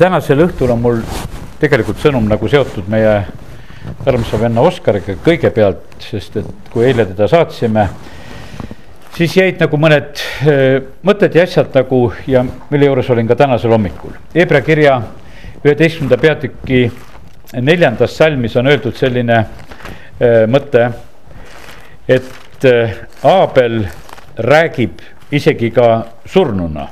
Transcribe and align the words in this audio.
tänasel 0.00 0.40
õhtul 0.46 0.70
on 0.72 0.80
mul 0.80 1.00
tegelikult 1.60 2.00
sõnum 2.00 2.24
nagu 2.28 2.48
seotud 2.48 2.86
meie 2.88 3.18
armsa 4.08 4.38
venna 4.40 4.62
Oskariga 4.64 5.16
kõigepealt, 5.24 5.98
sest 6.00 6.38
et 6.40 6.70
kui 6.72 6.86
eile 6.88 7.04
teda 7.10 7.26
saatsime, 7.28 7.84
siis 9.16 9.34
jäid 9.36 9.60
nagu 9.60 9.80
mõned 9.80 10.22
eh, 10.48 10.78
mõtted 11.04 11.36
ja 11.36 11.44
asjad 11.44 11.74
nagu 11.76 12.02
ja 12.28 12.44
mille 12.44 12.88
juures 12.88 13.10
olin 13.12 13.28
ka 13.28 13.36
tänasel 13.42 13.74
hommikul. 13.76 14.14
Hebra 14.34 14.62
kirja 14.64 14.94
üheteistkümnenda 15.64 16.16
peatüki 16.20 16.86
neljandas 17.60 18.14
salmis 18.16 18.56
on 18.56 18.70
öeldud 18.72 18.96
selline 18.96 19.42
eh, 19.42 20.46
mõte, 20.48 20.86
et 22.08 22.68
eh, 22.68 22.96
Aabel 23.28 23.82
räägib 24.48 25.04
isegi 25.36 25.68
ka 25.76 25.90
surnuna 26.24 26.88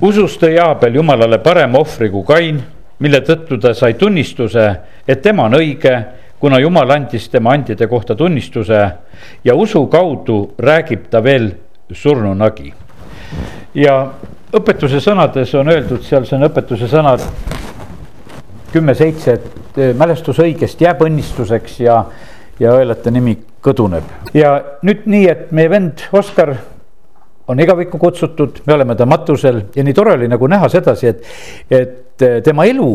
usus 0.00 0.38
tõi 0.40 0.58
Aabel 0.60 0.94
Jumalale 0.94 1.38
parema 1.38 1.78
ohvri 1.78 2.10
kui 2.10 2.24
Kain, 2.26 2.62
mille 2.98 3.20
tõttu 3.26 3.58
ta 3.60 3.74
sai 3.74 3.94
tunnistuse, 3.94 4.66
et 5.08 5.22
tema 5.22 5.48
on 5.48 5.56
õige, 5.58 5.94
kuna 6.40 6.60
Jumal 6.60 6.90
andis 6.90 7.28
tema 7.28 7.52
andide 7.52 7.86
kohta 7.86 8.14
tunnistuse 8.16 8.80
ja 9.44 9.54
usu 9.54 9.86
kaudu 9.86 10.54
räägib 10.58 11.08
ta 11.10 11.22
veel 11.24 11.50
surnunagi. 11.92 12.72
ja 13.74 13.94
õpetuse 14.52 15.00
sõnades 15.00 15.54
on 15.54 15.68
öeldud, 15.68 16.02
seal 16.02 16.24
see 16.26 16.36
on 16.38 16.48
õpetuse 16.48 16.88
sõnad 16.90 17.22
kümme 18.72 18.94
seitse, 18.94 19.32
et 19.32 19.78
eh, 19.78 19.94
mälestus 19.96 20.38
õigest 20.42 20.80
jääb 20.80 21.02
õnnistuseks 21.06 21.80
ja, 21.84 22.04
ja 22.60 22.74
õelate 22.74 23.10
nimi 23.10 23.36
kõduneb. 23.62 24.04
ja 24.34 24.56
nüüd 24.82 25.06
nii, 25.06 25.28
et 25.28 25.52
meie 25.52 25.70
vend 25.70 26.06
Oskar 26.12 26.56
on 27.50 27.60
igavikku 27.60 27.98
kutsutud, 27.98 28.62
me 28.66 28.74
oleme 28.74 28.96
ta 28.96 29.06
matusel 29.10 29.62
ja 29.76 29.84
nii 29.84 29.96
tore 29.96 30.14
oli 30.18 30.28
nagu 30.30 30.48
näha 30.50 30.68
sedasi, 30.70 31.10
et, 31.10 31.24
et 31.70 32.28
tema 32.46 32.66
elu 32.70 32.90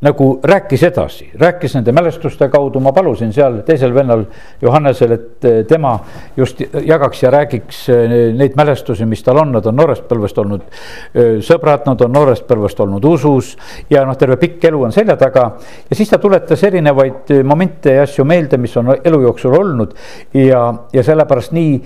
nagu 0.00 0.40
rääkis 0.44 0.82
edasi, 0.82 1.30
rääkis 1.38 1.74
nende 1.76 1.92
mälestuste 1.92 2.48
kaudu, 2.48 2.80
ma 2.80 2.92
palusin 2.92 3.32
seal 3.36 3.58
teisel 3.68 3.92
vennal 3.94 4.22
Johannesel, 4.62 5.12
et 5.12 5.44
eh, 5.44 5.58
tema 5.68 5.98
just 6.36 6.62
jagaks 6.86 7.22
ja 7.22 7.30
räägiks 7.30 7.82
eh, 7.92 8.14
neid 8.36 8.56
mälestusi, 8.56 9.04
mis 9.06 9.22
tal 9.22 9.42
on, 9.42 9.52
nad 9.52 9.66
on 9.68 9.76
noorest 9.76 10.06
põlvest 10.08 10.38
olnud 10.40 10.62
eh, 10.64 11.42
sõbrad, 11.44 11.84
nad 11.84 12.00
on 12.06 12.16
noorest 12.16 12.46
põlvest 12.48 12.80
olnud 12.80 13.04
usus. 13.04 13.50
ja 13.90 14.06
noh, 14.08 14.16
terve 14.16 14.38
pikk 14.40 14.64
elu 14.70 14.80
on 14.88 14.94
selja 14.96 15.18
taga 15.20 15.44
ja 15.90 15.98
siis 15.98 16.08
ta 16.08 16.18
tuletas 16.18 16.64
erinevaid 16.64 17.34
momente 17.44 17.92
ja 17.98 18.06
asju 18.08 18.24
meelde, 18.24 18.56
mis 18.56 18.76
on 18.80 18.94
elu 19.04 19.20
jooksul 19.22 19.58
olnud. 19.58 19.92
ja, 20.34 20.62
ja 20.92 21.02
sellepärast 21.04 21.52
nii 21.52 21.76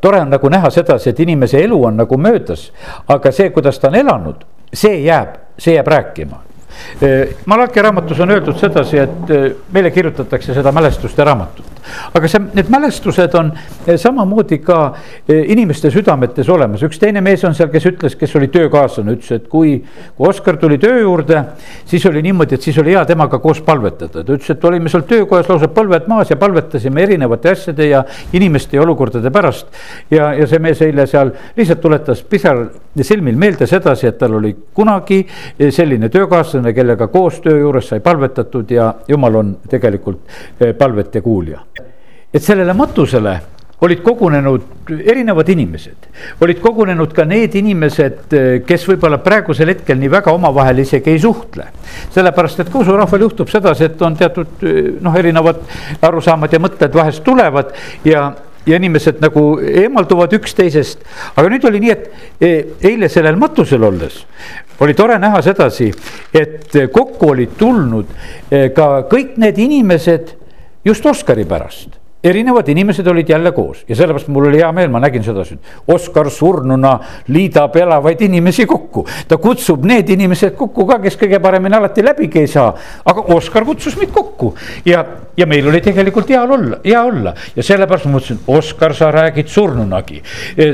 tore 0.00 0.20
on 0.20 0.36
nagu 0.36 0.52
näha 0.52 0.70
sedasi, 0.70 1.10
et 1.10 1.24
inimese 1.24 1.64
elu 1.64 1.80
on 1.84 1.96
nagu 2.04 2.20
möödas, 2.20 2.68
aga 3.08 3.32
see, 3.32 3.48
kuidas 3.50 3.80
ta 3.80 3.88
on 3.88 3.96
elanud, 4.02 4.44
see 4.74 5.00
jääb, 5.06 5.40
see 5.56 5.78
jääb 5.78 5.88
rääkima 5.88 6.47
Malachi 7.46 7.82
raamatus 7.82 8.20
on 8.20 8.30
öeldud 8.30 8.58
sedasi, 8.60 8.98
et 8.98 9.32
meile 9.72 9.90
kirjutatakse 9.90 10.54
seda 10.54 10.72
mälestuste 10.72 11.24
raamatut. 11.24 11.77
Aga 12.14 12.30
see, 12.30 12.42
need 12.54 12.70
mälestused 12.72 13.34
on 13.38 13.52
samamoodi 13.96 14.60
ka 14.64 14.78
inimeste 15.28 15.90
südametes 15.94 16.48
olemas, 16.52 16.82
üks 16.86 17.00
teine 17.00 17.22
mees 17.24 17.44
on 17.48 17.56
seal, 17.56 17.70
kes 17.72 17.88
ütles, 17.92 18.16
kes 18.18 18.36
oli 18.38 18.50
töökaaslane, 18.52 19.16
ütles, 19.18 19.32
et 19.38 19.48
kui, 19.50 19.76
kui 20.16 20.28
Oskar 20.28 20.58
tuli 20.60 20.78
töö 20.82 21.00
juurde, 21.02 21.42
siis 21.88 22.04
oli 22.10 22.22
niimoodi, 22.26 22.58
et 22.58 22.68
siis 22.68 22.78
oli 22.82 22.94
hea 22.96 23.04
temaga 23.08 23.40
koos 23.42 23.60
palvetada, 23.64 24.22
ta 24.22 24.36
ütles, 24.36 24.50
et 24.54 24.64
olime 24.68 24.92
seal 24.92 25.06
töökojas 25.08 25.48
lausa 25.50 25.70
põlved 25.72 26.08
maas 26.10 26.32
ja 26.32 26.38
palvetasime 26.40 27.04
erinevate 27.06 27.52
asjade 27.52 27.88
ja 27.88 28.04
inimeste 28.36 28.76
ja 28.76 28.84
olukordade 28.84 29.30
pärast. 29.30 29.66
ja, 30.10 30.32
ja 30.34 30.46
see 30.46 30.58
mees 30.62 30.82
eile 30.82 31.06
seal 31.06 31.32
lihtsalt 31.56 31.80
tuletas 31.80 32.22
pisar 32.22 32.66
silmil 33.02 33.36
meelde 33.38 33.66
sedasi, 33.66 34.08
et 34.08 34.18
tal 34.18 34.38
oli 34.38 34.54
kunagi 34.74 35.20
selline 35.70 36.08
töökaaslane, 36.12 36.72
kellega 36.76 37.08
koos 37.12 37.40
töö 37.44 37.58
juures 37.62 37.88
sai 37.88 38.00
palvetatud 38.04 38.70
ja 38.70 38.92
jumal 39.08 39.40
on 39.42 39.56
tegelikult 39.70 40.24
eh, 40.60 40.74
palvete 40.74 41.20
kuulja. 41.20 41.62
Et 42.34 42.42
sellele 42.42 42.74
matusele 42.76 43.38
olid 43.80 44.00
kogunenud 44.02 44.62
erinevad 45.06 45.48
inimesed, 45.52 46.08
olid 46.42 46.58
kogunenud 46.62 47.12
ka 47.14 47.24
need 47.28 47.54
inimesed, 47.60 48.24
eh, 48.34 48.48
kes 48.66 48.86
võib-olla 48.88 49.20
praegusel 49.22 49.70
hetkel 49.70 50.00
nii 50.00 50.10
väga 50.10 50.34
omavahel 50.34 50.82
isegi 50.82 51.14
ei 51.14 51.20
suhtle. 51.22 51.68
sellepärast, 52.14 52.60
et 52.60 52.72
ka 52.72 52.78
usurahval 52.78 53.20
juhtub 53.20 53.48
sedasi, 53.48 53.84
et 53.84 54.02
on 54.02 54.16
teatud 54.16 54.62
eh, 54.62 54.90
noh, 55.00 55.14
erinevad 55.14 55.62
arusaamad 56.02 56.52
ja 56.52 56.58
mõtted 56.58 56.94
vahest 56.94 57.24
tulevad 57.24 57.72
ja 58.04 58.32
ja 58.66 58.76
inimesed 58.76 59.22
nagu 59.22 59.60
eemalduvad 59.62 60.32
üksteisest. 60.36 60.98
aga 61.36 61.48
nüüd 61.48 61.64
oli 61.64 61.80
nii, 61.80 61.90
et 61.90 62.10
e, 62.40 62.50
eile 62.90 63.08
sellel 63.08 63.36
matusel 63.36 63.82
olles 63.82 64.26
oli 64.80 64.94
tore 64.94 65.16
näha 65.18 65.40
sedasi, 65.42 65.88
et 66.34 66.76
kokku 66.92 67.30
olid 67.30 67.56
tulnud 67.58 68.10
ka 68.74 68.88
kõik 69.08 69.38
need 69.38 69.58
inimesed 69.58 70.34
just 70.84 71.06
Oskari 71.06 71.46
pärast 71.48 71.97
erinevad 72.24 72.68
inimesed 72.68 73.06
olid 73.06 73.28
jälle 73.28 73.52
koos 73.52 73.84
ja 73.88 73.96
sellepärast 73.96 74.28
mul 74.28 74.48
oli 74.48 74.58
hea 74.58 74.72
meel, 74.72 74.90
ma 74.90 75.00
nägin 75.00 75.22
sedasi, 75.22 75.54
et 75.54 75.94
Oskar 75.94 76.30
surnuna 76.30 76.98
liidab 77.28 77.76
elavaid 77.76 78.20
inimesi 78.26 78.66
kokku. 78.66 79.06
ta 79.28 79.36
kutsub 79.36 79.84
need 79.84 80.08
inimesed 80.10 80.56
kokku 80.58 80.86
ka, 80.86 80.98
kes 80.98 81.18
kõige 81.18 81.38
paremini 81.42 81.76
alati 81.76 82.04
läbigi 82.04 82.42
ei 82.42 82.50
saa, 82.50 82.72
aga 83.04 83.22
Oskar 83.34 83.64
kutsus 83.64 83.96
meid 83.96 84.10
kokku. 84.10 84.54
Ja, 84.84 85.04
ja 85.36 85.46
meil 85.46 85.68
oli 85.68 85.80
tegelikult 85.80 86.28
hea 86.28 86.42
olla, 86.42 86.80
hea 86.84 87.02
olla. 87.04 87.34
Ja 87.56 87.62
sellepärast 87.62 88.08
ma 88.08 88.16
mõtlesin, 88.16 88.42
Oskar, 88.46 88.94
sa 88.94 89.12
räägid 89.14 89.48
surnunagi. 89.48 90.22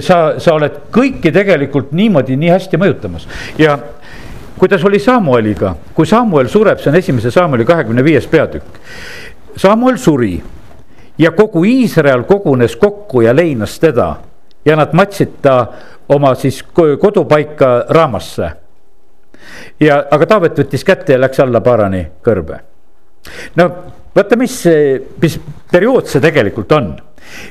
sa, 0.01 0.39
sa 0.39 0.55
oled 0.55 0.81
kõiki 0.93 1.33
tegelikult 1.33 1.93
niimoodi 1.93 2.37
nii 2.41 2.55
hästi 2.55 2.81
mõjutamas. 2.81 3.29
Ja 3.59 3.79
kuidas 4.59 4.85
oli 4.85 4.99
Samueliga, 4.99 5.75
kui 5.95 6.07
Samuel 6.07 6.49
sureb, 6.49 6.81
see 6.81 6.91
on 6.91 6.97
esimese 6.97 7.31
Samueli 7.31 7.65
kahekümne 7.69 8.05
viies 8.05 8.27
peatükk. 8.27 8.81
Samuel 9.57 9.99
suri 10.01 10.39
ja 11.19 11.31
kogu 11.31 11.65
Iisrael 11.65 12.23
kogunes 12.23 12.77
kokku 12.77 13.21
ja 13.21 13.37
leinas 13.37 13.79
teda 13.81 14.15
ja 14.65 14.77
nad 14.77 14.93
matsid 14.93 15.41
ta 15.43 15.67
oma 16.09 16.35
siis 16.35 16.63
kodupaika 17.01 17.85
Raamasse. 17.89 18.51
ja, 19.81 20.05
aga 20.11 20.27
Taavet 20.27 20.59
võttis 20.59 20.85
kätte 20.85 21.13
ja 21.13 21.21
läks 21.21 21.41
alla 21.41 21.61
Paarani 21.61 22.07
kõrbe. 22.25 22.59
no 23.57 23.71
vaata, 24.17 24.37
mis, 24.37 24.63
mis 25.23 25.39
periood 25.73 26.07
see 26.07 26.21
tegelikult 26.21 26.73
on. 26.73 26.97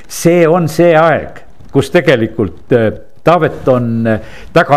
see 0.08 0.48
on 0.48 0.68
see 0.68 0.94
aeg, 0.96 1.40
kus 1.72 1.90
tegelikult 1.90 2.72
Taavet 3.24 3.68
on 3.72 4.06
äh, 4.06 4.20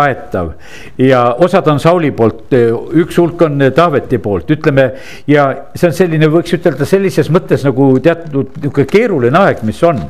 aetav 0.00 0.52
ja 0.98 1.34
osad 1.44 1.66
on 1.68 1.80
Sauli 1.80 2.08
poolt, 2.16 2.46
äh, 2.56 2.70
üks 2.96 3.18
hulk 3.20 3.42
on 3.44 3.60
äh, 3.60 3.72
Taaveti 3.76 4.18
poolt, 4.24 4.48
ütleme. 4.54 4.86
ja 5.28 5.44
see 5.74 5.90
on 5.90 5.96
selline, 5.96 6.30
võiks 6.32 6.54
ütelda 6.56 6.86
sellises 6.88 7.28
mõttes 7.34 7.66
nagu 7.66 7.90
teatud 8.00 8.56
nihuke 8.62 8.86
keeruline 8.88 9.36
aeg, 9.42 9.60
mis 9.68 9.82
on. 9.84 10.00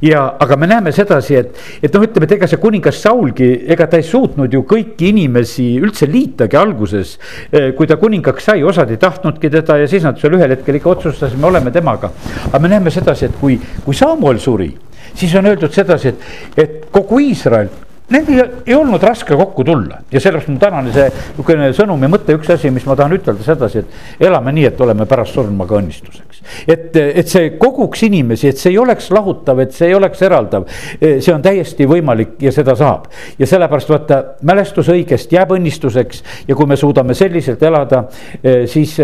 ja, 0.00 0.22
aga 0.40 0.56
me 0.56 0.70
näeme 0.70 0.94
sedasi, 0.96 1.36
et, 1.42 1.60
et 1.82 1.92
noh, 1.92 2.06
ütleme, 2.08 2.24
et 2.24 2.36
ega 2.38 2.48
see 2.48 2.62
kuningas 2.62 3.02
Saulgi, 3.04 3.50
ega 3.76 3.88
ta 3.90 4.00
ei 4.00 4.08
suutnud 4.08 4.56
ju 4.56 4.64
kõiki 4.70 5.12
inimesi 5.12 5.68
üldse 5.82 6.08
liitagi 6.08 6.56
alguses. 6.56 7.18
kui 7.76 7.86
ta 7.86 7.98
kuningaks 8.00 8.48
sai, 8.48 8.64
osad 8.64 8.90
ei 8.90 9.02
tahtnudki 9.02 9.52
teda 9.52 9.76
ja 9.82 9.90
siis 9.90 10.08
nad 10.08 10.16
seal 10.20 10.38
ühel 10.38 10.56
hetkel 10.56 10.80
ikka 10.80 10.94
otsustasid, 10.96 11.36
me 11.36 11.52
oleme 11.52 11.74
temaga. 11.74 12.14
aga 12.48 12.64
me 12.64 12.72
näeme 12.72 12.94
sedasi, 12.94 13.28
et 13.28 13.38
kui, 13.40 13.60
kui 13.84 13.94
Samuel 13.94 14.40
suri 14.40 14.72
siis 15.14 15.34
on 15.38 15.46
öeldud 15.46 15.72
sedasi, 15.72 16.14
et, 16.14 16.28
et 16.58 16.86
kogu 16.92 17.20
Iisrael 17.24 17.70
Nendel 18.12 18.50
ei 18.66 18.74
olnud 18.76 19.02
raske 19.02 19.36
kokku 19.36 19.64
tulla 19.64 20.02
ja 20.12 20.20
sellepärast 20.20 20.50
mu 20.52 20.58
tänane 20.60 20.90
see 20.92 21.06
niisugune 21.08 21.70
sõnumi 21.72 22.10
mõte, 22.12 22.36
üks 22.36 22.50
asi, 22.52 22.68
mis 22.70 22.84
ma 22.84 22.96
tahan 23.00 23.16
ütelda 23.16 23.46
sedasi, 23.46 23.80
et 23.80 24.26
elame 24.28 24.52
nii, 24.52 24.66
et 24.68 24.80
oleme 24.84 25.06
pärast 25.08 25.32
surma 25.32 25.64
ka 25.66 25.78
õnnistuseks. 25.80 26.33
Et, 26.68 26.96
et 26.96 27.28
see 27.28 27.54
koguks 27.60 28.04
inimesi, 28.06 28.48
et 28.50 28.60
see 28.60 28.72
ei 28.74 28.78
oleks 28.78 29.10
lahutav, 29.14 29.60
et 29.64 29.74
see 29.74 29.88
ei 29.90 29.96
oleks 29.96 30.22
eraldav. 30.22 30.66
see 31.00 31.32
on 31.34 31.42
täiesti 31.42 31.86
võimalik 31.88 32.36
ja 32.42 32.52
seda 32.54 32.76
saab 32.78 33.08
ja 33.38 33.46
sellepärast 33.48 33.92
vaata, 33.92 34.20
mälestus 34.46 34.88
õigest 34.92 35.32
jääb 35.32 35.54
õnnistuseks 35.56 36.22
ja 36.48 36.56
kui 36.56 36.68
me 36.70 36.76
suudame 36.76 37.14
selliselt 37.14 37.62
elada, 37.62 38.04
siis, 38.70 38.96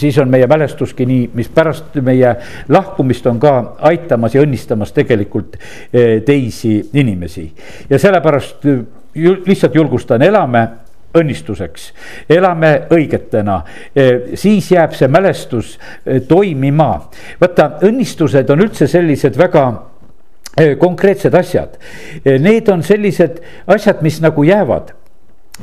siis 0.00 0.18
on 0.22 0.30
meie 0.30 0.46
mälestuski 0.50 1.06
nii, 1.06 1.30
mis 1.34 1.50
pärast 1.54 1.98
meie 2.04 2.34
lahkumist 2.68 3.26
on 3.30 3.40
ka 3.42 3.56
aitamas 3.90 4.34
ja 4.34 4.44
õnnistamas 4.44 4.94
tegelikult 4.96 5.56
teisi 6.26 6.78
inimesi 6.92 7.46
ja 7.90 7.98
sellepärast 7.98 8.66
lihtsalt 9.14 9.74
julgustan, 9.74 10.22
elame 10.22 10.68
õnnistuseks, 11.16 11.90
elame 12.30 12.72
õigetena, 12.94 13.60
e, 13.94 14.36
siis 14.38 14.70
jääb 14.70 14.94
see 14.98 15.08
mälestus 15.10 15.74
e, 16.04 16.20
toimima. 16.20 16.90
vaata, 17.40 17.72
õnnistused 17.86 18.50
on 18.50 18.64
üldse 18.66 18.86
sellised 18.90 19.38
väga 19.38 19.66
e, 20.56 20.74
konkreetsed 20.78 21.34
asjad. 21.34 21.76
Need 22.24 22.68
on 22.70 22.82
sellised 22.86 23.42
asjad, 23.66 24.02
mis 24.06 24.20
nagu 24.22 24.44
jäävad 24.46 24.94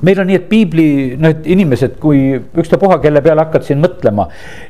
meil 0.01 0.19
on 0.21 0.27
nii, 0.29 0.37
et 0.37 0.47
piibli, 0.49 0.87
need 1.21 1.47
inimesed, 1.49 1.95
kui 2.01 2.19
ükstapuha, 2.37 2.99
kelle 3.03 3.21
peale 3.25 3.45
hakkad 3.45 3.65
siin 3.65 3.79
mõtlema. 3.81 4.27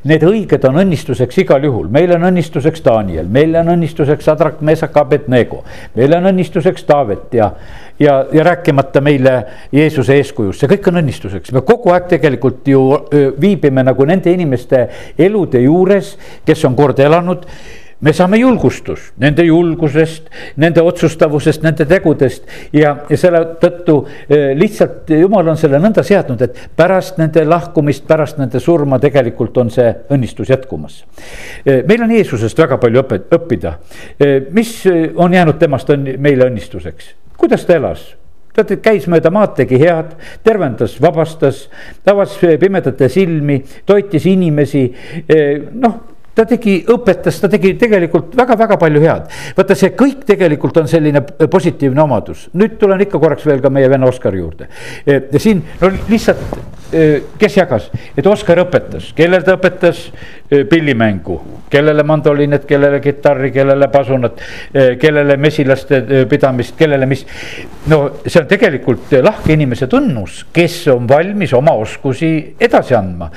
Need 0.08 0.24
õiged 0.28 0.68
on 0.70 0.80
õnnistuseks 0.84 1.42
igal 1.44 1.66
juhul, 1.68 1.90
meil 1.92 2.14
on 2.16 2.28
õnnistuseks 2.30 2.84
Daniel, 2.86 3.28
meil 3.32 3.56
on 3.60 3.74
õnnistuseks 3.76 4.28
Sadrak, 4.28 4.62
Mesak, 4.62 4.96
Abednego. 4.98 5.64
meil 5.96 6.16
on 6.16 6.30
õnnistuseks 6.32 6.86
Taavet 6.88 7.34
ja, 7.36 7.52
ja, 8.00 8.20
ja 8.32 8.44
rääkimata 8.48 9.02
meile 9.02 9.36
Jeesuse 9.72 10.16
eeskujust, 10.16 10.62
see 10.62 10.72
kõik 10.72 10.88
on 10.92 11.02
õnnistuseks, 11.02 11.52
me 11.56 11.64
kogu 11.68 11.92
aeg 11.96 12.08
tegelikult 12.14 12.68
ju 12.68 12.84
viibime 13.42 13.84
nagu 13.84 14.06
nende 14.08 14.32
inimeste 14.32 14.88
elude 15.18 15.62
juures, 15.66 16.16
kes 16.46 16.64
on 16.70 16.76
kord 16.78 17.00
elanud 17.04 17.46
me 18.02 18.14
saame 18.14 18.38
julgustust 18.38 19.16
nende 19.22 19.46
julgusest, 19.48 20.28
nende 20.62 20.82
otsustavusest, 20.86 21.64
nende 21.66 21.86
tegudest 21.90 22.46
ja, 22.76 22.94
ja 23.10 23.18
selle 23.18 23.42
tõttu 23.62 23.98
eh, 24.30 24.52
lihtsalt 24.58 25.10
jumal 25.18 25.50
on 25.50 25.58
selle 25.58 25.80
nõnda 25.82 26.04
seadnud, 26.06 26.44
et 26.46 26.60
pärast 26.78 27.18
nende 27.22 27.46
lahkumist, 27.48 28.06
pärast 28.10 28.38
nende 28.42 28.62
surma 28.64 29.00
tegelikult 29.02 29.58
on 29.64 29.72
see 29.74 29.90
õnnistus 30.14 30.52
jätkumas. 30.54 31.02
Eh, 31.66 31.82
meil 31.90 32.06
on 32.06 32.14
Jeesusest 32.14 32.60
väga 32.62 32.78
palju 32.82 33.02
õpet-, 33.02 33.34
õppida. 33.40 33.74
Eh, 34.20 34.38
mis 34.54 34.78
on 35.16 35.34
jäänud 35.34 35.58
temast 35.60 35.90
on 35.94 36.06
meile 36.22 36.52
õnnistuseks, 36.52 37.14
kuidas 37.38 37.66
ta 37.66 37.78
elas 37.82 38.14
ta 38.58 38.66
käis 38.82 39.04
mööda 39.06 39.30
maad, 39.30 39.52
tegi 39.54 39.78
head, 39.78 40.16
tervendas, 40.42 40.96
vabastas, 40.98 41.68
avas 42.10 42.32
pimedate 42.42 43.06
silmi, 43.14 43.60
toitis 43.86 44.26
inimesi, 44.26 44.82
noh 45.78 46.00
ta 46.38 46.46
tegi, 46.46 46.78
õpetas, 46.94 47.40
ta 47.42 47.50
tegi 47.52 47.74
tegelikult 47.82 48.36
väga-väga 48.38 48.78
palju 48.82 49.02
head. 49.02 49.28
vaata, 49.58 49.78
see 49.78 49.94
kõik 49.98 50.24
tegelikult 50.30 50.78
on 50.84 50.90
selline 50.92 51.24
positiivne 51.50 52.04
omadus. 52.04 52.48
nüüd 52.54 52.78
tulen 52.82 53.02
ikka 53.08 53.22
korraks 53.24 53.46
veel 53.48 53.62
ka 53.64 53.74
meie 53.74 53.90
venna 53.90 54.10
Oskari 54.10 54.44
juurde. 54.44 54.70
ja 55.08 55.40
siin 55.42 55.64
no 55.82 55.92
lihtsalt, 56.10 56.60
kes 56.92 57.58
jagas, 57.58 57.90
et 58.18 58.28
Oskar 58.28 58.62
õpetas, 58.64 59.12
kellel 59.16 59.44
ta 59.44 59.58
õpetas 59.58 60.06
pillimängu, 60.48 61.38
kellele 61.70 62.04
mandoliinid, 62.08 62.64
kellele 62.68 63.02
kitarri, 63.04 63.50
kellele 63.52 63.90
pasunat, 63.92 64.40
kellele 65.00 65.36
mesilaste 65.38 66.00
pidamist, 66.30 66.78
kellele 66.80 67.06
mis. 67.10 67.26
no 67.92 68.00
see 68.24 68.40
on 68.40 68.48
tegelikult 68.48 69.12
lahke 69.24 69.54
inimese 69.58 69.90
tunnus, 69.92 70.46
kes 70.54 70.80
on 70.94 71.10
valmis 71.10 71.54
oma 71.54 71.74
oskusi 71.76 72.32
edasi 72.60 72.96
andma. 72.96 73.30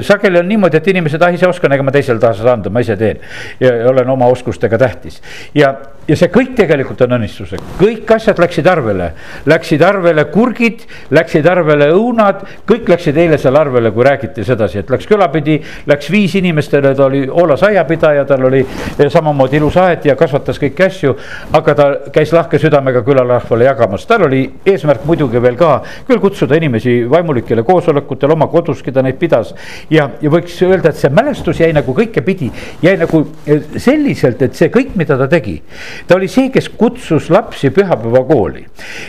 sageli 0.00 0.38
on 0.38 0.48
niimoodi, 0.48 0.78
et 0.78 0.92
inimesed, 0.94 1.22
ah 1.22 1.34
ise 1.34 1.48
oskan, 1.50 1.74
ega 1.74 1.82
ma 1.82 1.94
teisele 1.94 2.22
taha 2.22 2.38
seda 2.38 2.54
anda, 2.54 2.70
ma 2.70 2.84
ise 2.84 2.96
teen. 2.96 3.18
ja 3.60 3.74
olen 3.90 4.14
oma 4.14 4.30
oskustega 4.30 4.78
tähtis 4.78 5.20
ja, 5.54 5.74
ja 6.08 6.16
see 6.16 6.32
kõik 6.32 6.54
tegelikult 6.58 7.04
on 7.06 7.18
õnnistusega, 7.18 7.76
kõik 7.80 8.10
asjad 8.16 8.40
läksid 8.40 8.66
arvele. 8.70 9.12
Läksid 9.46 9.82
arvele 9.84 10.26
kurgid, 10.32 10.84
läksid 11.14 11.46
arvele 11.48 11.90
õunad, 11.94 12.44
kõik 12.68 12.88
läksid 12.88 13.16
eile 13.20 13.38
seal 13.40 13.56
arvele, 13.56 13.92
kui 13.94 14.04
räägiti 14.06 14.44
sedasi, 14.44 14.80
et 14.82 14.90
läks 14.90 15.08
külapidi, 15.08 15.60
läks 15.90 16.10
viis 16.12 16.34
inimest 16.40 16.54
inimestele, 16.54 16.94
ta 16.94 17.04
oli 17.04 17.28
Oolas 17.30 17.62
aiapidaja, 17.62 18.24
tal 18.24 18.44
oli 18.44 18.60
eh, 18.98 19.10
samamoodi 19.10 19.56
ilus 19.56 19.76
aed 19.76 20.06
ja 20.08 20.16
kasvatas 20.16 20.58
kõiki 20.60 20.86
asju. 20.86 21.14
aga 21.52 21.74
ta 21.74 21.86
käis 22.12 22.32
lahke 22.32 22.58
südamega 22.58 23.02
külarahvale 23.04 23.64
jagamas, 23.64 24.06
tal 24.06 24.26
oli 24.26 24.44
eesmärk 24.66 25.04
muidugi 25.04 25.42
veel 25.42 25.56
ka 25.56 25.82
küll 26.06 26.20
kutsuda 26.20 26.56
inimesi 26.56 27.04
vaimulikele 27.10 27.62
koosolekutele, 27.62 28.32
oma 28.32 28.46
koduski 28.46 28.92
ta 28.92 29.02
neid 29.02 29.18
pidas. 29.18 29.54
ja, 29.90 30.10
ja 30.20 30.30
võiks 30.30 30.60
öelda, 30.62 30.90
et 30.90 30.96
see 30.96 31.10
mälestus 31.10 31.60
jäi 31.60 31.72
nagu 31.72 31.94
kõike 31.94 32.22
pidi, 32.24 32.50
jäi 32.82 32.96
nagu 33.00 33.24
eh, 33.46 33.62
selliselt, 33.76 34.42
et 34.42 34.54
see 34.54 34.70
kõik, 34.72 34.94
mida 34.96 35.18
ta 35.18 35.28
tegi. 35.28 35.60
Ta 36.06 36.16
oli 36.16 36.28
see, 36.28 36.50
kes 36.54 36.68
kutsus 36.68 37.30
lapsi 37.30 37.70
pühapäevakooli. 37.74 38.64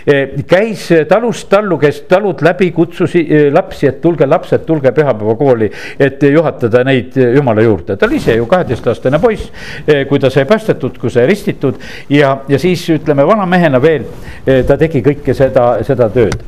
Eh, 0.08 0.36
käis 0.48 0.88
talust 1.10 1.50
tallu, 1.50 1.78
kes 1.82 2.02
talud 2.10 2.42
läbi 2.46 2.72
kutsus 2.72 3.16
lapsi, 3.52 3.88
et 3.88 4.02
tulge 4.02 4.26
lapsed, 4.26 4.66
tulge 4.66 4.92
pühapäevakooli, 4.92 5.72
et 6.00 6.24
juhatada 6.24 6.84
neid 6.88 7.18
jumala 7.36 7.62
juurde, 7.66 7.98
ta 7.98 8.06
oli 8.06 8.20
ise 8.22 8.36
ju 8.36 8.46
kaheteistaastane 8.50 9.20
poiss, 9.20 9.52
eh, 9.88 10.06
kui 10.08 10.20
ta 10.20 10.30
sai 10.30 10.46
päästetud, 10.46 10.98
kui 11.02 11.10
sai 11.10 11.26
ristitud 11.30 11.80
ja, 12.10 12.38
ja 12.48 12.60
siis 12.60 12.88
ütleme 12.90 13.26
vana 13.28 13.46
mehena 13.46 13.82
veel 13.82 14.06
eh, 14.46 14.64
ta 14.66 14.78
tegi 14.78 15.04
kõike 15.06 15.34
seda, 15.38 15.76
seda 15.86 16.10
tööd 16.10 16.44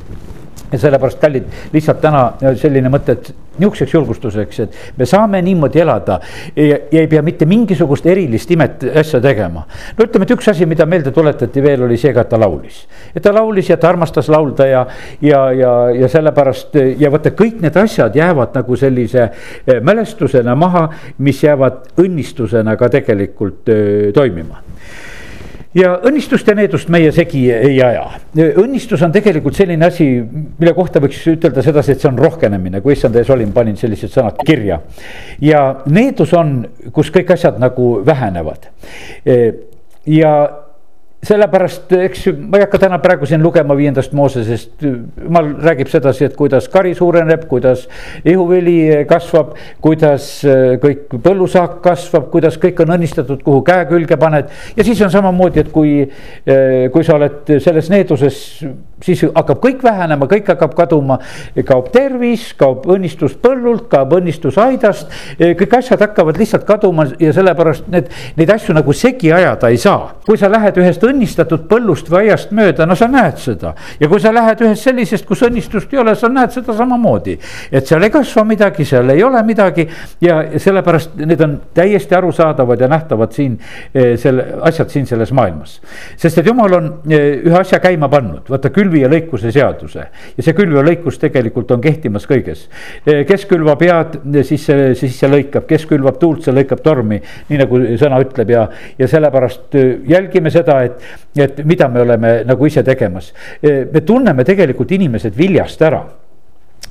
ja 0.71 0.79
sellepärast 0.79 1.19
kallid, 1.21 1.45
lihtsalt 1.73 2.01
täna 2.03 2.23
selline 2.59 2.89
mõte, 2.91 3.15
et 3.15 3.31
nihukeseks 3.59 3.93
julgustuseks, 3.93 4.59
et 4.65 4.77
me 4.97 5.05
saame 5.09 5.41
niimoodi 5.45 5.81
elada 5.81 6.19
ja, 6.55 6.77
ja 6.91 7.01
ei 7.01 7.07
pea 7.11 7.23
mitte 7.25 7.47
mingisugust 7.49 8.05
erilist 8.05 8.51
imet 8.51 8.85
asja 9.01 9.21
tegema. 9.23 9.65
no 9.97 10.05
ütleme, 10.05 10.27
et 10.27 10.35
üks 10.37 10.51
asi, 10.51 10.65
mida 10.69 10.85
meelde 10.85 11.11
tuletati 11.15 11.63
veel, 11.63 11.83
oli 11.87 11.97
see 11.97 12.13
ka, 12.13 12.25
et 12.25 12.31
ta 12.33 12.39
laulis. 12.41 12.83
et 13.15 13.23
ta 13.23 13.33
laulis 13.35 13.69
ja 13.69 13.77
ta 13.77 13.89
armastas 13.89 14.29
laulda 14.33 14.67
ja, 14.67 14.85
ja, 15.21 15.43
ja, 15.51 15.73
ja 16.03 16.11
sellepärast 16.11 16.79
ja 16.97 17.11
vaata, 17.11 17.33
kõik 17.37 17.61
need 17.63 17.77
asjad 17.77 18.15
jäävad 18.15 18.55
nagu 18.57 18.79
sellise 18.79 19.27
eh, 19.27 19.81
mälestusena 19.81 20.55
maha, 20.55 20.87
mis 21.17 21.43
jäävad 21.43 21.99
õnnistusena 22.03 22.77
ka 22.77 22.89
tegelikult 22.93 23.69
öö, 23.69 24.11
toimima 24.15 24.66
ja 25.77 25.93
õnnistust 26.07 26.47
ja 26.47 26.55
needust 26.57 26.89
meie 26.93 27.11
segi 27.15 27.45
ei 27.53 27.77
aja. 27.83 28.05
õnnistus 28.35 29.03
on 29.05 29.13
tegelikult 29.15 29.57
selline 29.57 29.87
asi, 29.87 30.07
mille 30.59 30.73
kohta 30.77 31.01
võiks 31.03 31.21
ütelda 31.31 31.63
sedasi, 31.65 31.93
et 31.93 32.03
see 32.03 32.09
on 32.11 32.19
rohkenemine, 32.21 32.81
kui 32.81 32.95
issand 32.97 33.15
ees 33.19 33.29
olin, 33.33 33.53
panin 33.55 33.77
sellised 33.79 34.13
sõnad 34.13 34.39
kirja. 34.45 34.81
ja 35.41 35.63
needus 35.85 36.33
on, 36.37 36.59
kus 36.93 37.11
kõik 37.13 37.33
asjad 37.37 37.59
nagu 37.61 37.97
vähenevad. 38.05 38.69
ja 40.05 40.33
sellepärast, 41.25 41.91
eks 41.97 42.27
ma 42.37 42.59
ei 42.59 42.63
hakka 42.63 42.79
täna 42.83 42.99
praegu 43.01 43.25
siin 43.25 43.41
lugema 43.41 43.75
viiendast 43.77 44.13
Moosesest, 44.15 44.83
jumal 44.83 45.49
räägib 45.65 45.89
sedasi, 45.89 46.27
et 46.27 46.35
kuidas 46.37 46.67
kari 46.69 46.93
suureneb, 46.97 47.47
kuidas 47.49 47.87
ihuvili 48.25 49.05
kasvab, 49.09 49.55
kuidas 49.81 50.29
äh, 50.45 50.75
kõik 50.83 51.17
põllusaak 51.25 51.79
kasvab, 51.85 52.29
kuidas 52.33 52.59
kõik 52.61 52.83
on 52.85 52.93
õnnistatud, 52.97 53.41
kuhu 53.45 53.63
käe 53.65 53.87
külge 53.89 54.19
paned. 54.21 54.53
ja 54.77 54.85
siis 54.85 55.01
on 55.01 55.11
samamoodi, 55.13 55.65
et 55.65 55.73
kui, 55.73 56.03
äh, 56.05 56.85
kui 56.93 57.07
sa 57.07 57.17
oled 57.17 57.55
selles 57.65 57.89
needuses, 57.93 58.43
siis 59.03 59.23
hakkab 59.35 59.61
kõik 59.63 59.83
vähenema, 59.83 60.25
kõik 60.29 60.47
hakkab 60.53 60.75
kaduma. 60.75 61.19
kaob 61.65 61.91
tervis, 61.91 62.53
kaob 62.57 62.85
õnnistus 62.85 63.35
põllult, 63.41 63.87
kaob 63.91 64.13
õnnistus 64.17 64.57
aidast, 64.57 65.11
kõik 65.39 65.77
asjad 65.77 66.01
hakkavad 66.01 66.37
lihtsalt 66.37 66.65
kaduma 66.65 67.07
ja 67.19 67.33
sellepärast 67.33 67.87
need, 67.91 68.09
neid 68.37 68.51
asju 68.53 68.75
nagu 68.77 68.93
segi 68.93 69.31
ajada 69.33 69.69
ei 69.69 69.77
saa. 69.77 70.13
kui 70.25 70.37
sa 70.37 70.49
lähed 70.51 70.77
ühest 70.77 71.03
õnnistatud 71.03 71.67
põllust 71.69 72.09
või 72.09 72.27
aiast 72.27 72.51
mööda, 72.51 72.85
no 72.85 72.95
sa 72.95 73.07
näed 73.07 73.37
seda. 73.41 73.73
ja 73.99 74.07
kui 74.07 74.19
sa 74.19 74.33
lähed 74.33 74.61
ühest 74.61 74.83
sellisest, 74.83 75.25
kus 75.25 75.41
õnnistust 75.47 75.93
ei 75.93 75.99
ole, 75.99 76.15
sa 76.15 76.29
näed 76.29 76.51
seda 76.51 76.73
samamoodi. 76.77 77.37
et 77.71 77.87
seal 77.87 78.03
ei 78.03 78.09
kasva 78.13 78.43
midagi, 78.43 78.85
seal 78.85 79.09
ei 79.09 79.23
ole 79.23 79.43
midagi 79.43 79.87
ja 80.21 80.41
sellepärast 80.57 81.15
need 81.25 81.41
on 81.41 81.57
täiesti 81.73 82.15
arusaadavad 82.15 82.81
ja 82.81 82.87
nähtavad 82.87 83.31
siin 83.31 83.59
eh, 83.93 84.17
selle, 84.17 84.47
asjad 84.61 84.89
siin 84.89 85.05
selles 85.05 85.31
maailmas. 85.31 85.81
sest 86.17 86.37
et 86.37 86.45
jumal 86.45 86.73
on 86.73 86.89
eh, 87.09 87.41
ühe 87.45 87.57
asja 87.59 87.79
käima 87.83 88.09
pannud, 88.09 88.47
vaata 88.49 88.69
külvi 88.87 89.03
ja 89.03 89.09
lõikuse 89.11 89.51
seaduse. 89.51 90.07
ja 90.37 90.43
see 90.43 90.55
külv 90.55 90.77
ja 90.77 90.83
lõikus 90.85 91.19
tegelikult 91.19 91.71
on 91.75 91.81
kehtimas 91.81 92.27
kõiges. 92.29 92.67
Eh, 93.05 93.23
kes 93.27 93.45
külvab 93.49 93.81
head, 93.83 94.19
siis 94.47 94.65
see, 94.65 94.93
siis 94.95 95.17
see 95.19 95.29
lõikab, 95.29 95.67
kes 95.67 95.85
külvab 95.89 96.19
tuult, 96.19 96.43
see 96.43 96.55
lõikab 96.55 96.81
tormi, 96.83 97.19
nii 97.49 97.59
nagu 97.63 97.81
sõna 97.99 98.21
ütleb 98.23 98.53
ja, 98.53 98.67
ja 98.97 99.07
sellepärast 99.07 99.75
jälgime 100.07 100.51
seda, 100.53 100.81
et 100.87 101.03
et 101.37 101.59
mida 101.65 101.87
me 101.87 102.01
oleme 102.01 102.31
nagu 102.47 102.65
ise 102.65 102.83
tegemas. 102.83 103.33
me 103.61 104.01
tunneme 104.01 104.43
tegelikult 104.43 104.91
inimesed 104.91 105.35
viljast 105.37 105.81
ära 105.81 106.01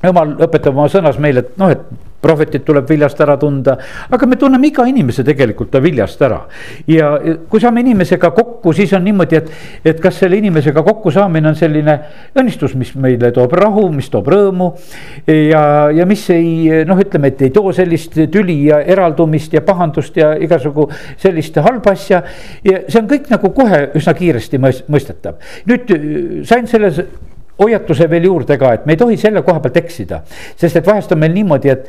jumal 0.03 0.37
õpetab 0.45 0.75
oma 0.75 0.89
sõnas 0.93 1.19
meile, 1.23 1.41
et 1.41 1.57
noh, 1.59 1.73
et 1.73 1.81
prohvetit 2.23 2.65
tuleb 2.67 2.89
viljast 2.89 3.21
ära 3.21 3.37
tunda, 3.41 3.77
aga 4.11 4.27
me 4.27 4.39
tunneme 4.41 4.71
iga 4.71 4.87
inimese 4.89 5.25
tegelikult 5.27 5.71
ta 5.73 5.81
viljast 5.83 6.23
ära. 6.23 6.41
ja 6.89 7.11
kui 7.49 7.61
saame 7.61 7.83
inimesega 7.85 8.31
kokku, 8.37 8.73
siis 8.77 8.93
on 8.97 9.05
niimoodi, 9.05 9.37
et, 9.37 9.51
et 9.85 10.01
kas 10.03 10.21
selle 10.23 10.39
inimesega 10.41 10.83
kokkusaamine 10.87 11.49
on 11.53 11.59
selline 11.59 11.99
õnnistus, 12.39 12.75
mis 12.79 12.95
meile 12.95 13.31
toob 13.37 13.53
rahu, 13.59 13.89
mis 13.93 14.11
toob 14.13 14.31
rõõmu. 14.33 14.73
ja, 15.27 15.63
ja 15.95 16.07
mis 16.07 16.25
ei 16.35 16.85
noh, 16.89 17.01
ütleme, 17.03 17.33
et 17.35 17.47
ei 17.47 17.55
too 17.55 17.73
sellist 17.77 18.19
tüli 18.33 18.59
ja 18.71 18.81
eraldumist 18.81 19.55
ja 19.55 19.63
pahandust 19.67 20.17
ja 20.17 20.33
igasugu 20.41 20.89
sellist 21.23 21.57
halba 21.63 21.95
asja. 21.97 22.23
ja 22.65 22.83
see 22.89 23.03
on 23.03 23.09
kõik 23.11 23.31
nagu 23.33 23.53
kohe 23.57 23.87
üsna 23.99 24.17
kiiresti 24.17 24.61
mõistetav. 24.63 25.41
nüüd 25.69 25.97
sain 26.49 26.67
selles 26.71 27.03
hoiatuse 27.59 28.09
veel 28.11 28.29
juurde 28.29 28.59
ka, 28.61 28.73
et 28.77 28.87
me 28.87 28.97
ei 28.97 29.01
tohi 29.01 29.17
selle 29.21 29.43
koha 29.47 29.61
pealt 29.65 29.79
eksida. 29.81 30.23
sest 30.57 30.77
et 30.77 30.87
vahest 30.87 31.13
on 31.13 31.21
meil 31.21 31.33
niimoodi, 31.35 31.73
et, 31.73 31.89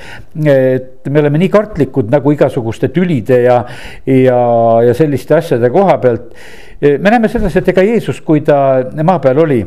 et 0.54 1.10
me 1.10 1.24
oleme 1.24 1.42
nii 1.44 1.52
kartlikud 1.54 2.12
nagu 2.12 2.32
igasuguste 2.32 2.92
tülide 2.96 3.42
ja, 3.44 3.58
ja, 4.06 4.40
ja 4.88 4.94
selliste 4.98 5.36
asjade 5.36 5.70
koha 5.74 5.98
pealt. 6.04 6.32
me 6.82 7.10
näeme 7.10 7.28
sedasi, 7.32 7.60
et 7.60 7.74
ega 7.76 7.84
Jeesus, 7.84 8.22
kui 8.22 8.42
ta 8.46 8.58
maa 9.04 9.20
peal 9.24 9.44
oli 9.44 9.62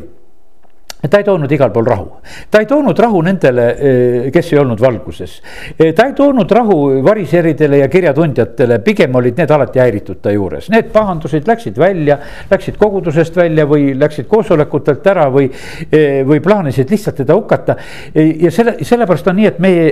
ta 1.09 1.17
ei 1.17 1.23
toonud 1.23 1.51
igal 1.51 1.71
pool 1.73 1.85
rahu, 1.85 2.07
ta 2.49 2.61
ei 2.61 2.67
toonud 2.69 2.99
rahu 2.99 3.21
nendele, 3.25 3.65
eh, 3.77 4.29
kes 4.33 4.51
ei 4.53 4.59
olnud 4.61 4.81
valguses. 4.81 5.41
Eh, 5.75 5.93
ta 5.97 6.05
ei 6.07 6.13
toonud 6.13 6.51
rahu 6.51 7.01
variseridele 7.03 7.81
ja 7.81 7.87
kirjatundjatele, 7.87 8.79
pigem 8.85 9.15
olid 9.15 9.37
need 9.37 9.51
alati 9.51 9.81
häiritud 9.81 10.21
ta 10.21 10.33
juures, 10.33 10.69
need 10.69 10.91
pahandused 10.93 11.47
läksid 11.47 11.77
välja, 11.81 12.19
läksid 12.51 12.77
kogudusest 12.77 13.35
välja 13.35 13.65
või 13.65 13.95
läksid 13.97 14.29
koosolekutelt 14.29 15.07
ära 15.07 15.27
või, 15.33 15.49
eh, 15.91 16.21
või 16.27 16.39
plaanisid 16.39 16.89
lihtsalt 16.89 17.21
teda 17.23 17.35
hukata. 17.35 17.75
ja 18.13 18.51
selle, 18.51 18.75
sellepärast 18.83 19.27
on 19.27 19.35
nii, 19.35 19.45
et 19.47 19.59
meie 19.59 19.85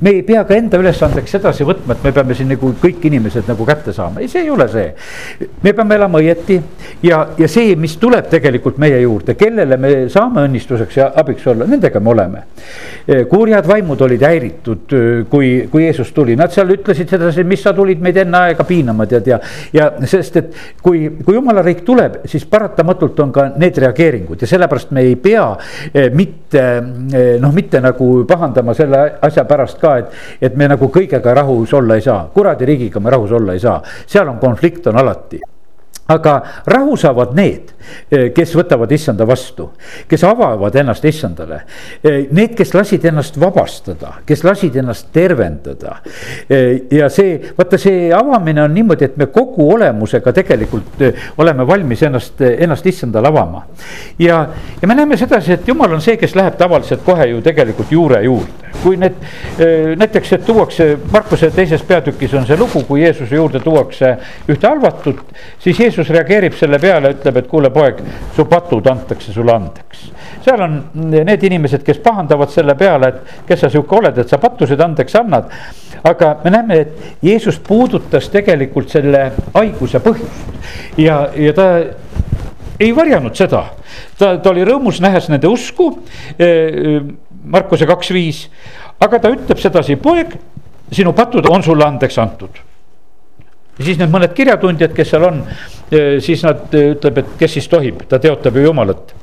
me 0.00 0.10
ei 0.10 0.22
pea 0.26 0.42
ka 0.44 0.56
enda 0.56 0.78
ülesandeks 0.80 1.36
sedasi 1.36 1.64
võtma, 1.66 1.94
et 1.94 2.06
me 2.06 2.12
peame 2.14 2.34
siin 2.34 2.48
nagu 2.50 2.72
kõik 2.80 3.04
inimesed 3.06 3.46
nagu 3.50 3.66
kätte 3.66 3.92
saama, 3.94 4.22
ei, 4.22 4.28
see 4.30 4.42
ei 4.42 4.50
ole 4.50 4.66
see. 4.72 4.88
me 5.62 5.72
peame 5.76 5.98
elama 5.98 6.18
õieti 6.22 6.56
ja, 7.06 7.20
ja 7.38 7.48
see, 7.50 7.76
mis 7.78 7.94
tuleb 8.02 8.26
tegelikult 8.32 8.80
meie 8.82 8.98
juurde, 9.02 9.36
kellele 9.38 9.78
me 9.78 9.92
saame 10.12 10.42
õnnistuseks 10.48 10.98
ja 10.98 11.10
abiks 11.22 11.46
olla, 11.46 11.68
nendega 11.70 12.00
me 12.00 12.10
oleme. 12.10 12.42
kurjad 13.30 13.68
vaimud 13.68 14.02
olid 14.02 14.24
häiritud, 14.26 14.96
kui, 15.30 15.52
kui 15.70 15.84
Jeesus 15.84 16.10
tuli, 16.16 16.36
nad 16.38 16.50
seal 16.54 16.74
ütlesid 16.74 17.12
sedasi, 17.12 17.44
mis 17.46 17.62
sa 17.62 17.74
tulid 17.76 18.02
meid 18.02 18.18
enne 18.24 18.42
aega 18.48 18.66
piinama, 18.66 19.06
tead 19.06 19.30
ja. 19.30 19.38
ja 19.74 19.90
sest, 20.08 20.40
et 20.40 20.58
kui, 20.82 21.04
kui 21.22 21.38
jumala 21.38 21.62
riik 21.62 21.84
tuleb, 21.86 22.22
siis 22.30 22.46
paratamatult 22.50 23.22
on 23.22 23.34
ka 23.34 23.46
need 23.54 23.78
reageeringud 23.84 24.42
ja 24.42 24.50
sellepärast 24.50 24.90
me 24.96 25.06
ei 25.06 25.14
pea 25.20 25.46
eh, 25.92 26.10
mitte 26.10 26.66
noh, 27.42 27.54
mitte 27.54 27.80
nagu 27.82 28.12
pahandama 28.28 28.74
selle 28.74 29.04
asja 29.22 29.44
pärast 29.46 29.78
ka 29.82 29.91
et, 29.98 30.20
et 30.40 30.56
me 30.56 30.68
nagu 30.68 30.88
kõigega 30.92 31.34
rahus 31.34 31.74
olla 31.74 31.98
ei 31.98 32.04
saa, 32.04 32.26
kuradi 32.34 32.68
riigiga 32.68 33.00
me 33.00 33.10
rahus 33.10 33.32
olla 33.32 33.52
ei 33.52 33.60
saa, 33.62 33.80
seal 34.06 34.28
on 34.28 34.38
konflikt 34.42 34.86
on 34.86 35.00
alati 35.02 35.40
aga 36.12 36.42
rahu 36.66 36.96
saavad 36.96 37.34
need, 37.36 37.72
eh, 38.10 38.30
kes 38.34 38.54
võtavad 38.56 38.90
issanda 38.92 39.26
vastu, 39.28 39.68
kes 40.08 40.24
avavad 40.26 40.74
ennast 40.76 41.04
issandale. 41.08 41.62
Eh, 42.02 42.26
need, 42.30 42.56
kes 42.58 42.74
lasid 42.74 43.04
ennast 43.08 43.38
vabastada, 43.40 44.18
kes 44.26 44.44
lasid 44.44 44.76
ennast 44.82 45.12
tervendada. 45.12 45.96
Eh, 46.48 46.82
ja 46.90 47.08
see, 47.08 47.38
vaata 47.56 47.78
see 47.78 48.10
avamine 48.12 48.62
on 48.62 48.74
niimoodi, 48.74 49.04
et 49.04 49.16
me 49.16 49.26
kogu 49.26 49.70
olemusega 49.74 50.32
tegelikult 50.32 51.06
oleme 51.38 51.66
valmis 51.66 52.02
ennast, 52.02 52.40
ennast 52.40 52.86
issandale 52.86 53.28
avama. 53.28 53.66
ja, 54.18 54.48
ja 54.82 54.88
me 54.88 54.94
näeme 54.94 55.16
sedasi, 55.16 55.52
et 55.52 55.68
jumal 55.68 55.92
on 55.92 56.00
see, 56.00 56.16
kes 56.16 56.34
läheb 56.34 56.56
tavaliselt 56.58 57.04
kohe 57.04 57.26
ju 57.26 57.40
tegelikult 57.42 57.92
juure 57.92 58.22
juurde 58.24 58.71
kui 58.82 58.96
need 59.00 59.14
näiteks, 59.96 60.32
et 60.36 60.44
tuuakse 60.46 60.86
Markuse 61.12 61.50
teises 61.54 61.82
peatükis 61.86 62.34
on 62.34 62.46
see 62.46 62.58
lugu, 62.58 62.82
kui 62.88 63.02
Jeesuse 63.02 63.36
juurde 63.36 63.60
tuuakse 63.62 64.12
ühte 64.50 64.68
halvatut, 64.68 65.22
siis 65.62 65.80
Jeesus 65.80 66.10
reageerib 66.10 66.56
selle 66.58 66.80
peale, 66.82 67.14
ütleb, 67.16 67.38
et 67.40 67.50
kuule, 67.50 67.70
poeg, 67.74 68.02
su 68.36 68.46
patud 68.50 68.86
antakse 68.90 69.32
sulle 69.32 69.54
andeks. 69.54 70.10
seal 70.42 70.60
on 70.64 70.78
need 71.02 71.42
inimesed, 71.46 71.84
kes 71.86 72.00
pahandavad 72.02 72.50
selle 72.50 72.74
peale, 72.74 73.08
et 73.12 73.46
kes 73.48 73.60
sa 73.62 73.70
sihuke 73.70 73.98
oled, 74.00 74.18
et 74.18 74.28
sa 74.28 74.38
pattusid 74.42 74.80
andeks 74.80 75.16
annad. 75.20 75.50
aga 76.04 76.36
me 76.44 76.50
näeme, 76.50 76.80
et 76.80 77.22
Jeesus 77.22 77.58
puudutas 77.58 78.28
tegelikult 78.28 78.90
selle 78.90 79.30
haiguse 79.54 80.00
põhjust 80.02 80.98
ja, 80.98 81.28
ja 81.36 81.52
ta 81.52 81.68
ei 82.80 82.96
varjanud 82.96 83.36
seda. 83.36 83.64
ta, 84.18 84.36
ta 84.42 84.50
oli 84.50 84.64
rõõmus, 84.66 85.00
nähes 85.02 85.28
nende 85.30 85.50
usku. 85.50 85.92
Markuse 87.42 87.86
kaks 87.90 88.12
viis, 88.14 88.44
aga 89.02 89.18
ta 89.18 89.30
ütleb 89.32 89.58
sedasi, 89.58 89.96
poeg, 89.98 90.36
sinu 90.92 91.14
patud 91.16 91.48
on 91.50 91.64
sulle 91.64 91.86
andeks 91.86 92.18
antud. 92.22 92.60
Ja 93.78 93.86
siis 93.86 93.98
need 94.00 94.12
mõned 94.12 94.34
kirjatundjad, 94.36 94.92
kes 94.94 95.14
seal 95.14 95.24
on, 95.26 95.38
eh, 95.90 96.18
siis 96.22 96.42
nad 96.44 96.74
eh, 96.76 96.92
ütleb, 96.92 97.22
et 97.22 97.30
kes 97.40 97.56
siis 97.56 97.68
tohib, 97.72 98.04
ta 98.08 98.20
teotab 98.22 98.58
ju 98.58 98.66
jumalat. 98.68 99.14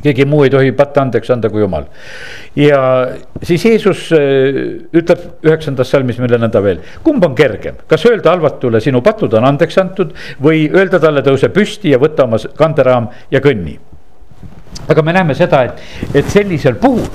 Keegi 0.00 0.24
muu 0.24 0.46
ei 0.46 0.50
tohi 0.50 0.72
patta 0.72 1.02
andeks 1.04 1.28
anda 1.30 1.50
kui 1.52 1.60
jumal. 1.60 1.84
ja 2.56 2.80
siis 3.42 3.64
Jeesus 3.64 4.08
eh, 4.16 4.58
ütleb 4.96 5.44
üheksandas 5.46 5.92
salmis 5.92 6.18
meile 6.18 6.40
nõnda 6.40 6.62
veel, 6.64 6.80
kumb 7.04 7.24
on 7.24 7.34
kergem, 7.36 7.78
kas 7.86 8.06
öelda 8.08 8.32
halvatule, 8.32 8.80
sinu 8.80 9.04
patud 9.06 9.34
on 9.38 9.44
andeks 9.44 9.78
antud 9.78 10.16
või 10.42 10.66
öelda 10.72 10.98
talle 10.98 11.22
tõuse 11.22 11.52
püsti 11.54 11.92
ja 11.92 12.00
võta 12.00 12.24
oma 12.26 12.40
kanderaam 12.56 13.10
ja 13.30 13.40
kõnni? 13.44 13.78
Aga 14.90 15.02
me 15.02 15.12
näeme 15.14 15.36
seda, 15.38 15.62
et, 15.68 15.84
et 16.14 16.32
sellisel 16.32 16.74
puhul 16.80 17.06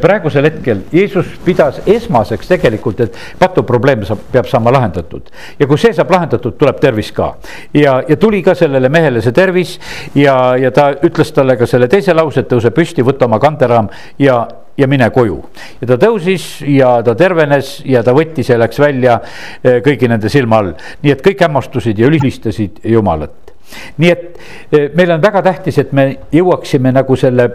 praegusel 0.00 0.46
hetkel 0.46 0.82
Jeesus 0.92 1.26
pidas 1.44 1.80
esmaseks 1.86 2.48
tegelikult, 2.48 3.00
et 3.00 3.18
patuprobleem 3.38 4.04
saab, 4.06 4.22
peab 4.32 4.48
saama 4.50 4.72
lahendatud. 4.74 5.30
ja 5.58 5.66
kui 5.66 5.78
see 5.78 5.92
saab 5.96 6.10
lahendatud, 6.10 6.56
tuleb 6.58 6.80
tervis 6.80 7.12
ka. 7.12 7.34
ja, 7.74 8.00
ja 8.08 8.16
tuli 8.16 8.42
ka 8.42 8.54
sellele 8.54 8.88
mehele 8.88 9.22
see 9.22 9.32
tervis 9.32 9.78
ja, 10.14 10.56
ja 10.56 10.70
ta 10.70 10.92
ütles 11.02 11.32
talle 11.34 11.56
ka 11.56 11.66
selle 11.66 11.88
teise 11.88 12.14
lause, 12.14 12.40
et 12.40 12.50
tõuse 12.50 12.70
püsti, 12.70 13.04
võta 13.06 13.26
oma 13.30 13.40
kanderaam 13.42 13.90
ja 14.18 14.46
ja 14.76 14.86
mine 14.88 15.10
koju. 15.12 15.36
ja 15.80 15.86
ta 15.90 15.98
tõusis 16.00 16.62
ja 16.66 16.94
ta 17.04 17.14
tervenes 17.18 17.82
ja 17.84 18.02
ta 18.02 18.14
võttis 18.16 18.48
ja 18.48 18.58
läks 18.60 18.80
välja 18.80 19.18
eh, 19.62 19.82
kõigi 19.84 20.08
nende 20.08 20.30
silma 20.32 20.62
all. 20.62 20.74
nii 21.02 21.12
et 21.12 21.24
kõik 21.24 21.44
hämmastusid 21.44 21.98
ja 21.98 22.08
ülistasid 22.08 22.80
Jumalat 22.84 23.52
nii 23.98 24.10
et 24.10 24.40
e, 24.72 24.88
meil 24.96 25.12
on 25.14 25.22
väga 25.22 25.42
tähtis, 25.42 25.78
et 25.80 25.92
me 25.96 26.08
jõuaksime 26.34 26.92
nagu 26.92 27.16
selle 27.16 27.48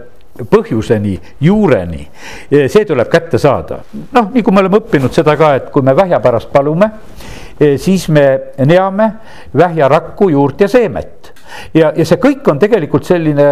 põhjuseni, 0.50 1.16
juureni, 1.42 2.04
see 2.50 2.86
tuleb 2.86 3.10
kätte 3.12 3.40
saada. 3.42 3.82
noh, 4.12 4.30
nii 4.34 4.44
kui 4.44 4.54
me 4.54 4.64
oleme 4.64 4.82
õppinud 4.82 5.14
seda 5.14 5.38
ka, 5.38 5.54
et 5.56 5.72
kui 5.74 5.86
me 5.86 5.96
vähja 5.98 6.20
pärast 6.24 6.52
palume, 6.54 6.92
e, 7.60 7.76
siis 7.82 8.08
me 8.10 8.28
neame 8.66 9.12
vähjarakku, 9.58 10.30
juurt 10.30 10.62
ja 10.62 10.68
seemet 10.72 11.34
ja, 11.74 11.92
ja 11.96 12.06
see 12.08 12.20
kõik 12.22 12.48
on 12.52 12.60
tegelikult 12.62 13.08
selline, 13.08 13.48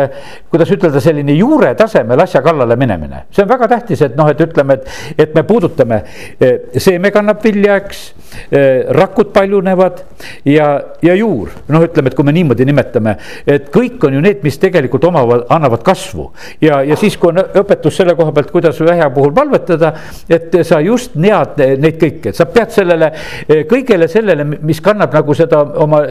kuidas 0.51 0.71
ütelda, 0.75 1.01
selline 1.03 1.35
juure 1.37 1.71
tasemel 1.77 2.21
asja 2.25 2.41
kallale 2.45 2.77
minemine. 2.79 3.25
see 3.31 3.43
on 3.45 3.49
väga 3.49 3.69
tähtis, 3.75 4.01
et 4.05 4.15
noh, 4.17 4.29
et 4.31 4.41
ütleme, 4.41 4.79
et, 4.79 4.89
et 5.25 5.35
me 5.35 5.43
puudutame, 5.47 6.01
eh, 6.39 6.55
seeme 6.77 7.11
kannab 7.15 7.43
vilja, 7.43 7.79
eks. 7.83 8.03
Eh, 8.51 8.85
rakud 8.93 9.31
paljunevad 9.33 10.01
ja, 10.45 10.67
ja 11.01 11.13
juur, 11.17 11.49
noh, 11.67 11.83
ütleme, 11.85 12.11
et 12.11 12.17
kui 12.17 12.25
me 12.27 12.33
niimoodi 12.35 12.65
nimetame, 12.67 13.15
et 13.47 13.71
kõik 13.73 14.03
on 14.05 14.17
ju 14.17 14.21
need, 14.21 14.43
mis 14.45 14.57
tegelikult 14.61 15.07
omavad, 15.09 15.45
annavad 15.53 15.81
kasvu. 15.85 16.27
ja, 16.61 16.81
ja 16.85 16.97
siis, 16.99 17.17
kui 17.17 17.31
on 17.31 17.41
õpetus 17.61 17.97
selle 17.97 18.15
koha 18.17 18.33
pealt, 18.35 18.51
kuidas 18.53 18.79
vähja 18.85 19.09
puhul 19.13 19.33
palvetada, 19.33 19.93
et 20.29 20.53
sa 20.67 20.81
just 20.83 21.15
nead 21.17 21.57
neid 21.57 21.97
kõiki, 22.01 22.29
et 22.29 22.37
sa 22.37 22.45
pead 22.49 22.73
sellele 22.75 23.11
eh, 23.47 23.63
kõigele 23.69 24.09
sellele, 24.11 24.45
mis 24.45 24.81
kannab 24.83 25.15
nagu 25.15 25.37
seda 25.37 25.63
oma 25.85 26.03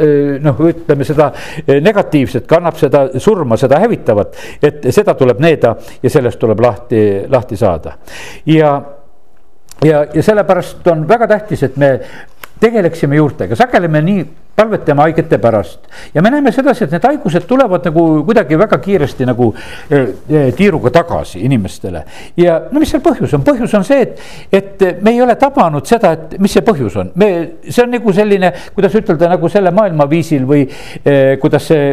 noh, 0.42 0.66
ütleme 0.70 1.06
seda 1.06 1.30
negatiivset, 1.66 2.48
kannab 2.50 2.78
seda 2.80 3.06
surma, 3.22 3.58
seda 3.60 3.78
hävitavat, 3.84 4.42
et 4.62 4.90
seda 4.94 5.14
tuleb 5.18 5.42
needa 5.44 5.76
ja 6.02 6.10
sellest 6.10 6.42
tuleb 6.42 6.66
lahti, 6.66 7.04
lahti 7.30 7.56
saada. 7.58 7.98
ja, 8.50 8.74
ja, 9.84 10.06
ja 10.14 10.22
sellepärast 10.22 10.86
on 10.86 11.08
väga 11.08 11.28
tähtis, 11.28 11.62
et 11.62 11.76
me 11.76 12.00
tegeleksime 12.60 13.16
juurtega, 13.16 13.56
sageli 13.56 13.88
me 13.88 14.02
nii 14.02 14.24
palvetame 14.56 15.02
haigete 15.02 15.38
pärast. 15.38 15.80
ja 16.14 16.22
me 16.22 16.30
näeme 16.30 16.52
sedasi, 16.52 16.84
et 16.84 16.94
need 16.94 17.04
haigused 17.04 17.46
tulevad 17.48 17.84
nagu 17.88 18.04
kuidagi 18.24 18.58
väga 18.58 18.78
kiiresti 18.78 19.26
nagu 19.26 19.50
eh, 19.90 20.52
tiiruga 20.56 20.90
tagasi 20.90 21.40
inimestele. 21.44 22.04
ja 22.36 22.60
no 22.70 22.80
mis 22.80 22.90
seal 22.94 23.02
põhjus 23.02 23.34
on, 23.34 23.44
põhjus 23.46 23.74
on 23.78 23.84
see, 23.84 24.02
et, 24.02 24.20
et 24.52 24.84
me 25.02 25.14
ei 25.14 25.22
ole 25.22 25.34
tabanud 25.40 25.86
seda, 25.86 26.12
et 26.14 26.36
mis 26.42 26.52
see 26.54 26.64
põhjus 26.66 26.98
on, 27.00 27.10
me, 27.20 27.30
see 27.68 27.82
on 27.84 27.90
nagu 27.94 28.14
selline, 28.14 28.52
kuidas 28.74 28.94
ütelda, 29.00 29.30
nagu 29.34 29.50
selle 29.52 29.72
maailmaviisil 29.74 30.46
või 30.48 30.64
eh, 30.66 31.34
kuidas 31.42 31.68
see 31.72 31.90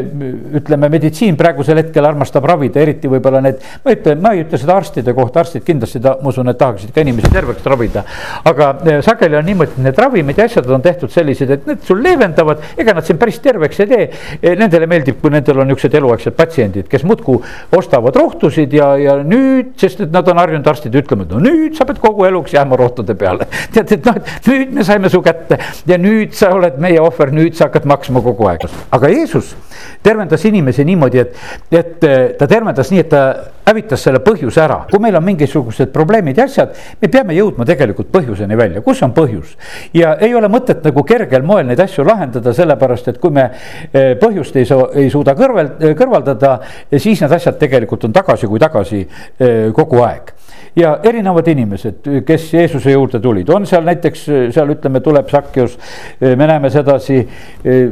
ütleme, 0.62 0.90
meditsiin 0.94 1.38
praegusel 1.40 1.82
hetkel 1.82 2.06
armastab 2.06 2.46
ravida, 2.50 2.82
eriti 2.82 3.10
võib-olla 3.12 3.42
need. 3.44 3.62
ma 3.86 3.96
ütlen, 3.96 4.22
ma 4.22 4.36
ei 4.36 4.46
ütle 4.46 4.62
seda 4.62 4.78
arstide 4.78 5.16
kohta, 5.18 5.42
arstid 5.42 5.66
kindlasti 5.66 6.02
ta, 6.04 6.18
ma 6.22 6.30
usun, 6.30 6.54
et 6.54 6.62
tahaksid 6.62 6.94
ka 6.94 7.02
inimesi 7.02 7.34
terveks 7.34 7.66
ravida. 7.66 8.06
aga 8.46 8.72
eh, 8.86 9.02
sageli 9.06 9.40
on 9.40 9.50
niimoodi, 9.50 9.78
et 9.78 9.86
need 9.90 10.06
ravimid 10.06 10.38
ja 10.38 10.50
asjad 10.50 10.70
on 10.70 10.86
tehtud 10.86 11.12
sellised, 11.14 11.50
et 11.58 11.68
need 11.70 11.86
sul 11.88 12.02
leevendavad 12.04 12.51
tulevad, 12.52 12.78
ega 12.78 12.94
nad 12.94 13.06
sind 13.06 13.20
päris 13.20 13.40
terveks 13.42 13.80
ei 13.84 13.90
tee. 13.90 14.08
E, 14.42 14.54
nendele 14.60 14.88
meeldib, 14.90 15.20
kui 15.22 15.32
nendel 15.34 15.62
on 15.62 15.70
niisugused 15.70 15.96
eluaegsed 16.00 16.36
patsiendid, 16.38 16.88
kes 16.92 17.06
muudkui 17.08 17.40
ostavad 17.78 18.16
rohtusid 18.20 18.74
ja, 18.76 18.94
ja 19.00 19.18
nüüd, 19.24 19.74
sest 19.82 20.04
et 20.06 20.14
nad 20.14 20.28
on 20.32 20.42
harjunud 20.42 20.68
arstid 20.68 20.96
ütlema, 21.02 21.26
et 21.28 21.36
no 21.36 21.42
nüüd 21.44 21.78
sa 21.78 21.88
pead 21.90 22.02
kogu 22.04 22.28
eluks 22.28 22.56
jääma 22.56 22.80
rohtude 22.80 23.16
peale. 23.20 23.48
tead, 23.74 23.96
et 23.98 24.08
noh, 24.08 24.20
et 24.20 24.52
nüüd 24.52 24.76
me 24.78 24.88
saime 24.88 25.12
su 25.12 25.22
kätte 25.26 25.60
ja 25.90 26.00
nüüd 26.02 26.36
sa 26.38 26.54
oled 26.56 26.80
meie 26.82 27.02
ohver, 27.02 27.34
nüüd 27.36 27.58
sa 27.58 27.70
hakkad 27.70 27.88
maksma 27.90 28.24
kogu 28.26 28.50
aeg. 28.52 28.68
aga 28.92 29.12
Jeesus 29.12 29.56
tervendas 30.04 30.46
inimesi 30.46 30.86
niimoodi, 30.88 31.20
et, 31.20 31.36
et 31.72 32.08
ta 32.38 32.48
tervendas 32.48 32.92
nii, 32.92 33.04
et 33.04 33.12
ta 33.12 33.24
hävitas 33.68 34.04
selle 34.04 34.22
põhjuse 34.24 34.62
ära, 34.64 34.82
kui 34.90 35.00
meil 35.04 35.16
on 35.18 35.26
mingisugused 35.26 35.92
probleemid 35.94 36.40
ja 36.40 36.48
asjad, 36.50 36.74
me 37.02 37.10
peame 37.12 37.36
jõudma 37.38 37.66
tegelikult 37.68 38.12
põhjuseni 38.14 38.58
välja, 38.58 38.82
kus 38.86 39.02
on 39.06 39.14
põhjus. 39.16 39.56
ja 39.94 40.16
ei 40.22 40.34
ole 40.36 40.50
mõtet 40.52 40.84
nagu 40.86 41.04
kergel 41.08 41.46
moel 41.46 41.68
neid 41.70 41.80
asju 41.84 42.06
lahendada, 42.08 42.54
sellepärast 42.54 43.12
et 43.12 43.20
kui 43.22 43.34
me 43.34 43.48
eh, 43.50 44.16
põhjust 44.22 44.58
ei 44.58 44.68
saa, 44.70 44.90
ei 44.98 45.10
suuda 45.14 45.36
kõrval, 45.38 45.74
kõrvaldada, 45.98 46.58
siis 46.98 47.22
need 47.22 47.38
asjad 47.38 47.60
tegelikult 47.62 48.10
on 48.10 48.16
tagasi 48.16 48.50
kui 48.50 48.62
tagasi 48.62 49.04
eh, 49.04 49.70
kogu 49.76 50.02
aeg. 50.06 50.34
Ja 50.76 50.96
erinevad 51.04 51.48
inimesed, 51.52 52.06
kes 52.26 52.52
Jeesuse 52.54 52.94
juurde 52.94 53.20
tulid, 53.20 53.50
on 53.52 53.66
seal 53.68 53.84
näiteks 53.84 54.26
seal 54.56 54.72
ütleme, 54.72 55.02
tuleb 55.04 55.28
Sakjus, 55.32 55.76
me 56.22 56.48
näeme 56.48 56.72
sedasi 56.72 57.20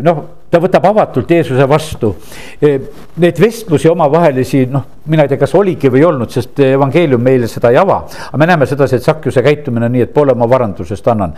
noh 0.03 0.38
ta 0.49 0.61
võtab 0.61 0.85
avatult 0.89 1.31
Jeesuse 1.31 1.65
vastu. 1.69 2.13
Neid 2.61 3.41
vestlusi 3.41 3.89
omavahelisi, 3.91 4.65
noh, 4.71 4.85
mina 5.09 5.25
ei 5.25 5.31
tea, 5.31 5.39
kas 5.41 5.53
oligi 5.57 5.89
või 5.91 6.03
ei 6.03 6.07
olnud, 6.07 6.31
sest 6.33 6.59
evangeelium 6.63 7.21
meile 7.23 7.47
seda 7.49 7.71
ei 7.73 7.77
ava. 7.81 7.99
aga 8.29 8.37
me 8.37 8.47
näeme 8.49 8.67
sedasi, 8.69 8.99
et 8.99 9.03
Sakjuse 9.03 9.41
käitumine 9.45 9.87
on 9.87 9.95
nii, 9.95 10.05
et 10.05 10.13
poole 10.13 10.33
oma 10.35 10.47
varandusest 10.49 11.07
annan 11.11 11.33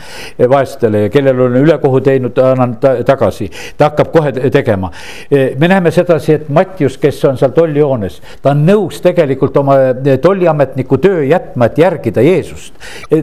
vaestele 0.49 1.05
ja 1.05 1.11
kellel 1.13 1.39
on 1.47 1.55
ülekohu 1.61 2.01
teinud, 2.03 2.37
annan 2.43 2.75
ta, 2.81 2.93
tagasi. 3.07 3.49
ta 3.77 3.91
hakkab 3.91 4.11
kohe 4.11 4.33
tegema. 4.51 4.91
me 5.31 5.67
näeme 5.67 5.91
sedasi, 5.91 6.33
et 6.33 6.49
Mattius, 6.49 6.97
kes 7.01 7.23
on 7.29 7.37
seal 7.39 7.53
tollijoones, 7.55 8.19
ta 8.41 8.51
on 8.51 8.65
nõus 8.67 9.01
tegelikult 9.03 9.57
oma 9.57 9.77
tolliametniku 10.21 10.97
töö 11.01 11.23
jätma, 11.29 11.71
et 11.71 11.77
järgida 11.77 12.21
Jeesust. 12.25 12.73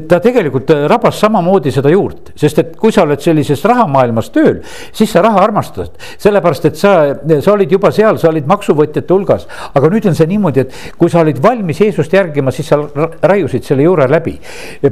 ta 0.09 0.21
tegelikult 0.25 0.73
rabas 0.89 1.21
samamoodi 1.21 1.73
seda 1.75 1.93
juurt, 1.93 2.33
sest 2.37 2.63
et 2.65 2.77
kui 2.77 2.93
sa 2.95 3.05
oled 3.05 3.21
sellises 3.21 3.65
rahamaailmas 3.69 4.33
tööl, 4.35 4.63
siis 4.93 5.13
sa 5.13 5.23
raha 5.25 5.43
armastad. 5.45 5.93
sellepärast, 6.19 6.65
et 6.71 6.77
sa, 6.77 6.95
sa 7.41 7.53
olid 7.53 7.73
juba 7.73 7.93
seal, 7.93 8.19
sa 8.19 8.33
olid 8.33 8.49
maksuvõtjate 8.49 9.15
hulgas, 9.15 9.47
aga 9.75 9.93
nüüd 9.93 10.09
on 10.09 10.17
see 10.17 10.29
niimoodi, 10.39 10.65
et 10.65 10.95
kui 10.99 11.11
sa 11.11 11.21
olid 11.25 11.43
valmis 11.43 11.83
Jeesust 11.83 12.15
järgima, 12.15 12.55
siis 12.55 12.71
sa 12.71 12.79
raiusid 13.23 13.67
selle 13.67 13.85
juure 13.85 14.09
läbi. 14.11 14.39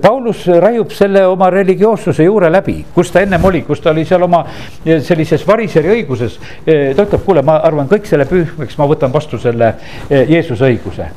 Paulus 0.02 0.46
raiub 0.60 0.92
selle 0.94 1.24
oma 1.26 1.48
religioossuse 1.54 2.26
juure 2.26 2.50
läbi, 2.52 2.78
kus 2.94 3.12
ta 3.14 3.22
ennem 3.24 3.44
oli, 3.44 3.62
kus 3.66 3.80
ta 3.80 3.92
oli 3.94 4.04
seal 4.08 4.26
oma 4.26 4.42
sellises 4.84 5.46
variseri 5.46 5.92
õiguses. 5.94 6.38
ta 6.66 7.06
ütleb, 7.06 7.22
kuule, 7.24 7.42
ma 7.46 7.58
arvan 7.64 7.88
kõik 7.90 8.06
selle 8.08 8.26
pühmeks, 8.28 8.76
ma 8.78 8.88
võtan 8.90 9.12
vastu 9.14 9.38
selle 9.40 9.72
Jeesuse 10.10 10.66
õiguse. 10.66 11.08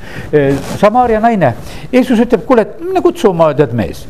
Samaaria 0.80 1.20
naine, 1.24 1.54
Jeesus 1.92 2.20
ütleb, 2.26 2.46
kuule, 2.48 2.66
mine 2.84 3.02
kutsu 3.04 3.32
oma 3.32 3.52
tead 3.58 3.74
mees. 3.78 4.06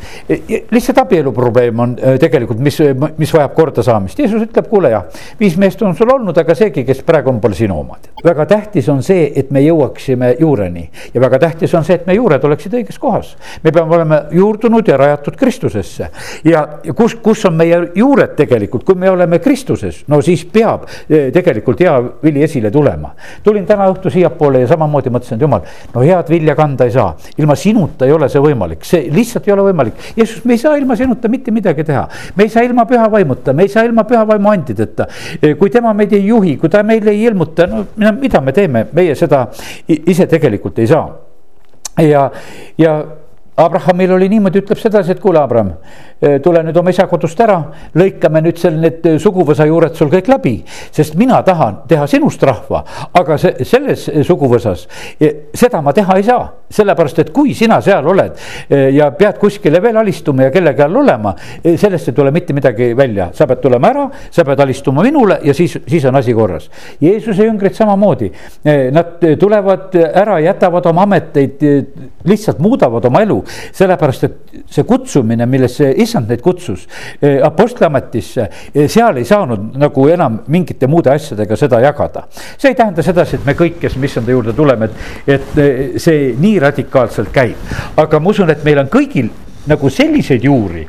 lihtsalt 0.71 1.03
abielu 1.05 1.31
probleem 1.35 1.79
on 1.79 1.95
tegelikult, 2.19 2.59
mis, 2.63 2.79
mis 3.17 3.33
vajab 3.33 3.55
kordasaamist. 3.57 4.19
Jeesus 4.19 4.45
ütleb, 4.47 4.67
kuule 4.69 4.93
jah, 4.93 5.07
viis 5.39 5.57
meest 5.59 5.81
on 5.85 5.95
sul 5.97 6.11
olnud, 6.13 6.37
aga 6.37 6.55
seegi, 6.57 6.85
kes 6.87 7.03
praegu 7.07 7.31
on, 7.33 7.39
pole 7.43 7.57
sinu 7.57 7.79
omad. 7.79 8.09
väga 8.23 8.45
tähtis 8.49 8.89
on 8.89 9.03
see, 9.03 9.29
et 9.35 9.51
me 9.51 9.63
jõuaksime 9.99 10.35
juureni 10.39 10.89
ja 11.13 11.21
väga 11.21 11.39
tähtis 11.39 11.73
on 11.75 11.83
see, 11.83 11.95
et 11.95 12.07
me 12.07 12.13
juured 12.13 12.43
oleksid 12.43 12.73
õiges 12.73 12.99
kohas. 12.99 13.35
me 13.63 13.71
peame 13.71 13.95
olema 13.95 14.21
juurdunud 14.31 14.87
ja 14.87 14.97
rajatud 14.97 15.35
Kristusesse 15.35 16.09
ja 16.43 16.65
kus, 16.95 17.15
kus 17.15 17.45
on 17.45 17.55
meie 17.55 17.91
juured 17.95 18.35
tegelikult, 18.35 18.83
kui 18.83 18.95
me 18.95 19.09
oleme 19.09 19.39
Kristuses, 19.39 20.03
no 20.07 20.21
siis 20.21 20.45
peab 20.45 20.85
eh, 21.09 21.31
tegelikult 21.33 21.79
hea 21.79 21.95
vili 22.23 22.43
esile 22.43 22.71
tulema. 22.71 23.13
tulin 23.43 23.65
täna 23.65 23.89
õhtu 23.89 24.09
siiapoole 24.09 24.61
ja 24.61 24.67
samamoodi 24.67 25.09
mõtlesin, 25.09 25.35
et 25.35 25.41
jumal, 25.41 25.61
no 25.93 26.01
head 26.01 26.29
vilja 26.29 26.55
kanda 26.55 26.85
ei 26.85 26.91
saa, 26.91 27.15
ilma 27.37 27.55
sinuta 27.55 28.05
ei 28.05 28.11
ole 28.11 28.29
see 28.29 28.41
võimalik, 28.41 28.83
see 28.83 29.09
lihtsalt 29.11 29.47
ei 29.47 29.53
ole 29.53 29.67
võimalik. 29.69 29.93
Jeesus, 30.15 30.43
me 30.45 30.53
ei 30.53 30.61
saa 30.61 30.75
ilma 30.77 30.95
sinuta 30.95 31.29
mitte 31.29 31.51
midagi 31.51 31.83
teha, 31.83 32.07
me 32.35 32.45
ei 32.47 32.49
saa 32.49 32.63
ilma 32.63 32.85
püha 32.89 33.09
vaimuta, 33.11 33.53
me 33.53 33.65
ei 33.67 33.69
saa 33.71 33.83
ilma 33.87 34.03
püha 34.07 34.25
vaimu 34.27 34.51
andideta. 34.51 35.07
Eh, 35.41 35.55
kui 35.59 35.69
tema 35.69 35.93
meid 35.93 36.13
ei 36.13 36.25
juhi, 36.27 36.55
kui 36.57 36.69
ta 36.69 36.83
meile 36.83 37.11
ei 37.11 37.25
ilmuta, 37.27 37.67
no 37.67 38.13
mida 38.19 38.41
me 38.41 38.53
teeme, 38.55 38.85
meie 38.93 39.15
seda 39.17 39.47
ise 39.89 40.27
tegelikult 40.27 40.79
ei 40.79 40.87
saa. 40.87 41.17
ja, 41.97 42.31
ja 42.77 43.05
Abrahamil 43.59 44.11
oli 44.15 44.29
niimoodi, 44.31 44.61
ütleb 44.63 44.79
sedasi, 44.79 45.11
et 45.15 45.19
kuule, 45.19 45.41
Abram, 45.41 45.73
tule 46.43 46.61
nüüd 46.63 46.77
oma 46.79 46.93
isa 46.93 47.05
kodust 47.11 47.39
ära, 47.43 47.57
lõikame 47.99 48.41
nüüd 48.45 48.59
seal 48.59 48.77
need 48.79 49.03
suguvõsa 49.19 49.67
juured 49.67 49.97
sul 49.99 50.11
kõik 50.11 50.29
läbi, 50.31 50.53
sest 50.95 51.17
mina 51.19 51.41
tahan 51.43 51.81
teha 51.89 52.07
sinust 52.07 52.43
rahva, 52.47 52.83
aga 53.19 53.37
see 53.41 53.67
selles 53.67 54.05
suguvõsas 54.27 54.85
seda 55.59 55.81
ma 55.83 55.93
teha 55.95 56.15
ei 56.19 56.25
saa, 56.27 56.45
sellepärast 56.71 57.19
et 57.23 57.31
kui 57.35 57.53
sina 57.57 57.81
seal 57.83 58.07
oled 58.07 58.39
ja 58.95 59.09
pead 59.17 59.39
kuskile 59.41 59.81
veel 59.83 59.99
alistuma 59.99 60.47
ja 60.47 60.53
kellegi 60.53 60.85
all 60.85 61.01
olema, 61.01 61.35
sellest 61.65 62.11
ei 62.11 62.15
tule 62.15 62.31
mitte 62.35 62.55
midagi 62.55 62.91
välja, 62.97 63.29
sa 63.35 63.47
pead 63.49 63.63
tulema 63.63 63.91
ära, 63.91 64.07
sa 64.31 64.47
pead 64.47 64.63
alistuma 64.63 65.03
minule 65.03 65.39
ja 65.43 65.55
siis, 65.57 65.75
siis 65.87 66.07
on 66.07 66.19
asi 66.19 66.35
korras. 66.37 66.69
Jeesuse 67.01 67.47
jüngrid 67.47 67.75
samamoodi, 67.75 68.31
nad 68.95 69.27
tulevad 69.39 69.99
ära, 69.99 70.39
jätavad 70.47 70.87
oma 70.93 71.07
ameteid, 71.09 71.63
lihtsalt 72.27 72.59
muudavad 72.63 73.07
oma 73.09 73.23
elu 73.25 73.39
sellepärast 73.71 74.23
et 74.27 74.63
see 74.69 74.85
kutsumine, 74.87 75.45
millesse 75.49 75.91
issand 76.03 76.29
neid 76.29 76.43
kutsus 76.45 76.85
eh, 77.21 77.39
apostliametisse, 77.45 78.47
eh, 78.73 78.87
seal 78.91 79.19
ei 79.21 79.27
saanud 79.27 79.75
nagu 79.79 80.07
enam 80.11 80.39
mingite 80.47 80.87
muude 80.87 81.11
asjadega 81.13 81.57
seda 81.59 81.81
jagada. 81.83 82.25
see 82.57 82.71
ei 82.71 82.75
tähenda 82.75 83.03
sedasi, 83.05 83.39
et 83.39 83.45
me 83.45 83.57
kõik, 83.57 83.79
kes 83.81 83.97
me 83.97 84.09
issanda 84.09 84.31
juurde 84.35 84.53
tuleme, 84.57 84.89
et, 84.89 85.37
et 85.39 85.61
eh, 85.63 85.83
see 86.01 86.33
nii 86.39 86.57
radikaalselt 86.63 87.31
käib, 87.33 87.69
aga 87.97 88.19
ma 88.19 88.33
usun, 88.33 88.49
et 88.49 88.65
meil 88.65 88.83
on 88.83 88.91
kõigil 88.91 89.29
nagu 89.69 89.89
selliseid 89.91 90.43
juuri, 90.43 90.85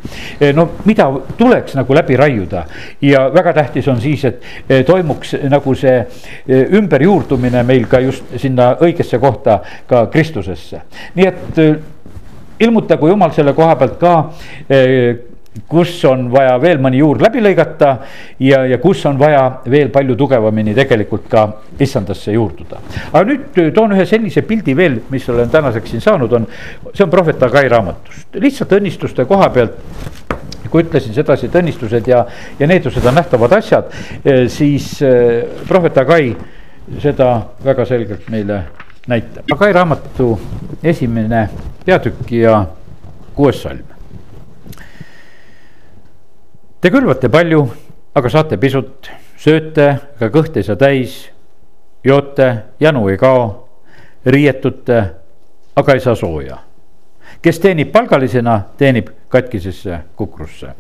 no 0.55 0.67
mida 0.87 1.09
tuleks 1.37 1.75
nagu 1.76 1.95
läbi 1.95 2.17
raiuda. 2.17 2.64
ja 3.02 3.26
väga 3.35 3.52
tähtis 3.52 3.88
on 3.88 4.00
siis, 4.00 4.25
et 4.25 4.87
toimuks 4.87 5.35
nagu 5.50 5.75
see 5.75 6.07
ümberjuurdumine 6.79 7.62
meil 7.67 7.87
ka 7.90 8.00
just 8.00 8.25
sinna 8.40 8.73
õigesse 8.81 9.19
kohta, 9.19 9.61
ka 9.87 10.07
Kristusesse. 10.07 10.83
nii 11.14 11.26
et 11.26 11.61
ilmutagu 12.61 13.09
jumal 13.09 13.33
selle 13.37 13.55
koha 13.57 13.76
pealt 13.81 13.99
ka 14.00 14.14
eh, 14.69 15.26
kus 15.69 15.93
on 16.07 16.29
vaja 16.31 16.55
veel 16.62 16.79
mõni 16.83 17.00
juur 17.00 17.19
läbi 17.23 17.42
lõigata 17.42 17.90
ja, 18.42 18.62
ja 18.70 18.79
kus 18.83 19.03
on 19.11 19.18
vaja 19.18 19.42
veel 19.70 19.90
palju 19.90 20.14
tugevamini 20.18 20.75
tegelikult 20.77 21.27
ka 21.31 21.46
issandasse 21.83 22.33
juurduda. 22.37 22.79
aga 23.11 23.25
nüüd 23.27 23.75
toon 23.75 23.96
ühe 23.96 24.07
sellise 24.07 24.44
pildi 24.46 24.77
veel, 24.77 25.01
mis 25.11 25.27
olen 25.29 25.51
tänaseks 25.51 25.90
siin 25.90 26.05
saanud, 26.05 26.33
on, 26.38 26.46
see 26.94 27.05
on 27.05 27.11
prohvet 27.11 27.42
Agai 27.42 27.66
raamatust, 27.68 28.29
lihtsalt 28.38 28.77
õnnistuste 28.79 29.27
koha 29.27 29.51
pealt 29.55 29.83
kui 30.70 30.85
ütlesin 30.85 31.16
sedasi, 31.16 31.49
et 31.49 31.57
õnnistused 31.59 32.07
ja, 32.07 32.23
ja 32.61 32.66
needused 32.70 33.07
on 33.11 33.16
nähtavad 33.18 33.57
asjad, 33.59 33.90
eh, 34.23 34.44
siis 34.53 34.92
eh, 35.03 35.42
prohvet 35.66 35.99
Agai 35.99 36.31
seda 37.03 37.33
väga 37.64 37.85
selgelt 37.90 38.31
meile 38.31 38.62
näitab. 39.11 39.51
Agai 39.51 39.73
raamatu 39.75 40.31
esimene 40.83 41.49
peatükk 41.90 42.33
ja 42.33 42.66
kuues 43.35 43.62
salm. 43.62 43.87
Te 46.81 46.90
külvate 46.90 47.29
palju, 47.29 47.64
aga 48.14 48.31
saate 48.31 48.59
pisut, 48.62 49.11
sööte, 49.40 49.88
aga 50.20 50.29
kõht 50.33 50.57
ei 50.57 50.66
saa 50.66 50.79
täis, 50.79 51.16
joote, 52.07 52.48
janu 52.81 53.09
ei 53.11 53.18
kao, 53.20 53.42
riietute, 54.24 55.00
aga 55.76 55.96
ei 55.96 56.05
saa 56.05 56.14
sooja. 56.14 56.62
kes 57.42 57.59
teenib 57.59 57.88
palgalisena, 57.92 58.61
teenib 58.79 59.11
katkisesse 59.29 60.00
kukrusse. 60.16 60.72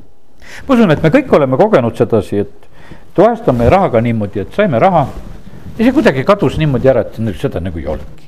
ma 0.68 0.74
usun, 0.74 0.90
et 0.90 1.02
me 1.02 1.10
kõik 1.10 1.32
oleme 1.36 1.56
kogenud 1.56 1.96
sedasi, 1.96 2.38
et 2.38 2.70
vahest 3.18 3.48
on 3.48 3.56
meie 3.56 3.70
rahaga 3.70 4.00
niimoodi, 4.00 4.40
et 4.40 4.54
saime 4.54 4.78
raha 4.78 5.06
ja 5.76 5.84
see 5.84 5.92
kuidagi 5.92 6.24
kadus 6.24 6.58
niimoodi 6.58 6.88
ära, 6.88 7.00
et 7.00 7.38
seda 7.40 7.60
nagu 7.60 7.78
ei 7.78 7.86
olnudki 7.86 8.19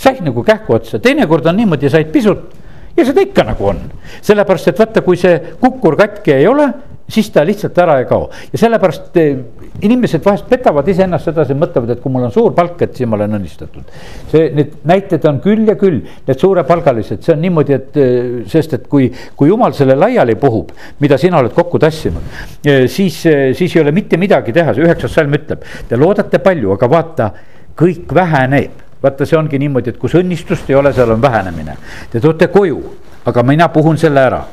said 0.00 0.24
nagu 0.24 0.44
kähku 0.46 0.78
otsa, 0.78 1.00
teinekord 1.02 1.46
on 1.50 1.60
niimoodi, 1.60 1.90
said 1.92 2.12
pisut. 2.14 2.56
Ja 2.96 3.04
seda 3.06 3.22
ikka 3.22 3.44
nagu 3.46 3.66
on. 3.70 3.82
sellepärast, 4.22 4.72
et 4.72 4.78
vaata, 4.80 5.00
kui 5.06 5.16
see 5.16 5.36
kukkur 5.60 5.94
katki 5.96 6.34
ei 6.34 6.46
ole, 6.50 6.66
siis 7.10 7.30
ta 7.30 7.44
lihtsalt 7.46 7.78
ära 7.78 7.98
ei 8.00 8.06
kao. 8.08 8.26
Ja 8.52 8.58
sellepärast 8.58 9.16
eh, 9.20 9.38
inimesed 9.86 10.24
vahest 10.24 10.48
petavad 10.50 10.88
iseennast 10.90 11.30
sedasi, 11.30 11.54
mõtlevad, 11.58 11.94
et 11.94 12.02
kui 12.02 12.12
mul 12.12 12.26
on 12.26 12.34
suur 12.34 12.52
palk, 12.56 12.82
et 12.86 12.98
siis 12.98 13.08
ma 13.08 13.18
olen 13.18 13.38
õnnistatud. 13.38 13.94
see, 14.32 14.50
need 14.56 14.74
näited 14.90 15.24
on 15.30 15.40
küll 15.44 15.70
ja 15.70 15.76
küll, 15.80 16.02
need 16.26 16.42
suurepalgalised, 16.42 17.22
see 17.24 17.34
on 17.36 17.42
niimoodi, 17.46 17.78
et 17.78 18.02
eh, 18.02 18.28
sest 18.50 18.76
et 18.78 18.90
kui, 18.90 19.08
kui 19.36 19.50
jumal 19.50 19.74
selle 19.78 19.96
laiali 19.98 20.36
puhub, 20.40 20.74
mida 21.00 21.18
sina 21.18 21.38
oled 21.40 21.54
kokku 21.56 21.80
tassinud, 21.82 22.36
eh, 22.64 22.84
siis, 22.90 23.22
siis 23.22 23.76
ei 23.76 23.82
ole 23.84 23.94
mitte 23.96 24.20
midagi 24.20 24.54
teha, 24.56 24.74
see 24.74 24.86
üheksas 24.86 25.14
salm 25.14 25.38
ütleb, 25.38 25.66
te 25.88 25.98
loodate 25.98 26.42
palju, 26.42 26.74
aga 26.76 26.90
vaata, 26.98 27.32
kõik 27.80 28.14
väheneb 28.14 28.89
vaata, 29.02 29.26
see 29.26 29.38
ongi 29.38 29.58
niimoodi, 29.58 29.94
et 29.94 29.98
kus 29.98 30.14
õnnistust 30.18 30.70
ei 30.70 30.76
ole, 30.76 30.92
seal 30.92 31.10
on 31.10 31.22
vähenemine. 31.22 31.76
Te 32.10 32.20
toote 32.20 32.48
koju, 32.52 32.80
aga 33.26 33.42
mina 33.42 33.68
puhun 33.68 33.98
selle 33.98 34.20
ära. 34.20 34.44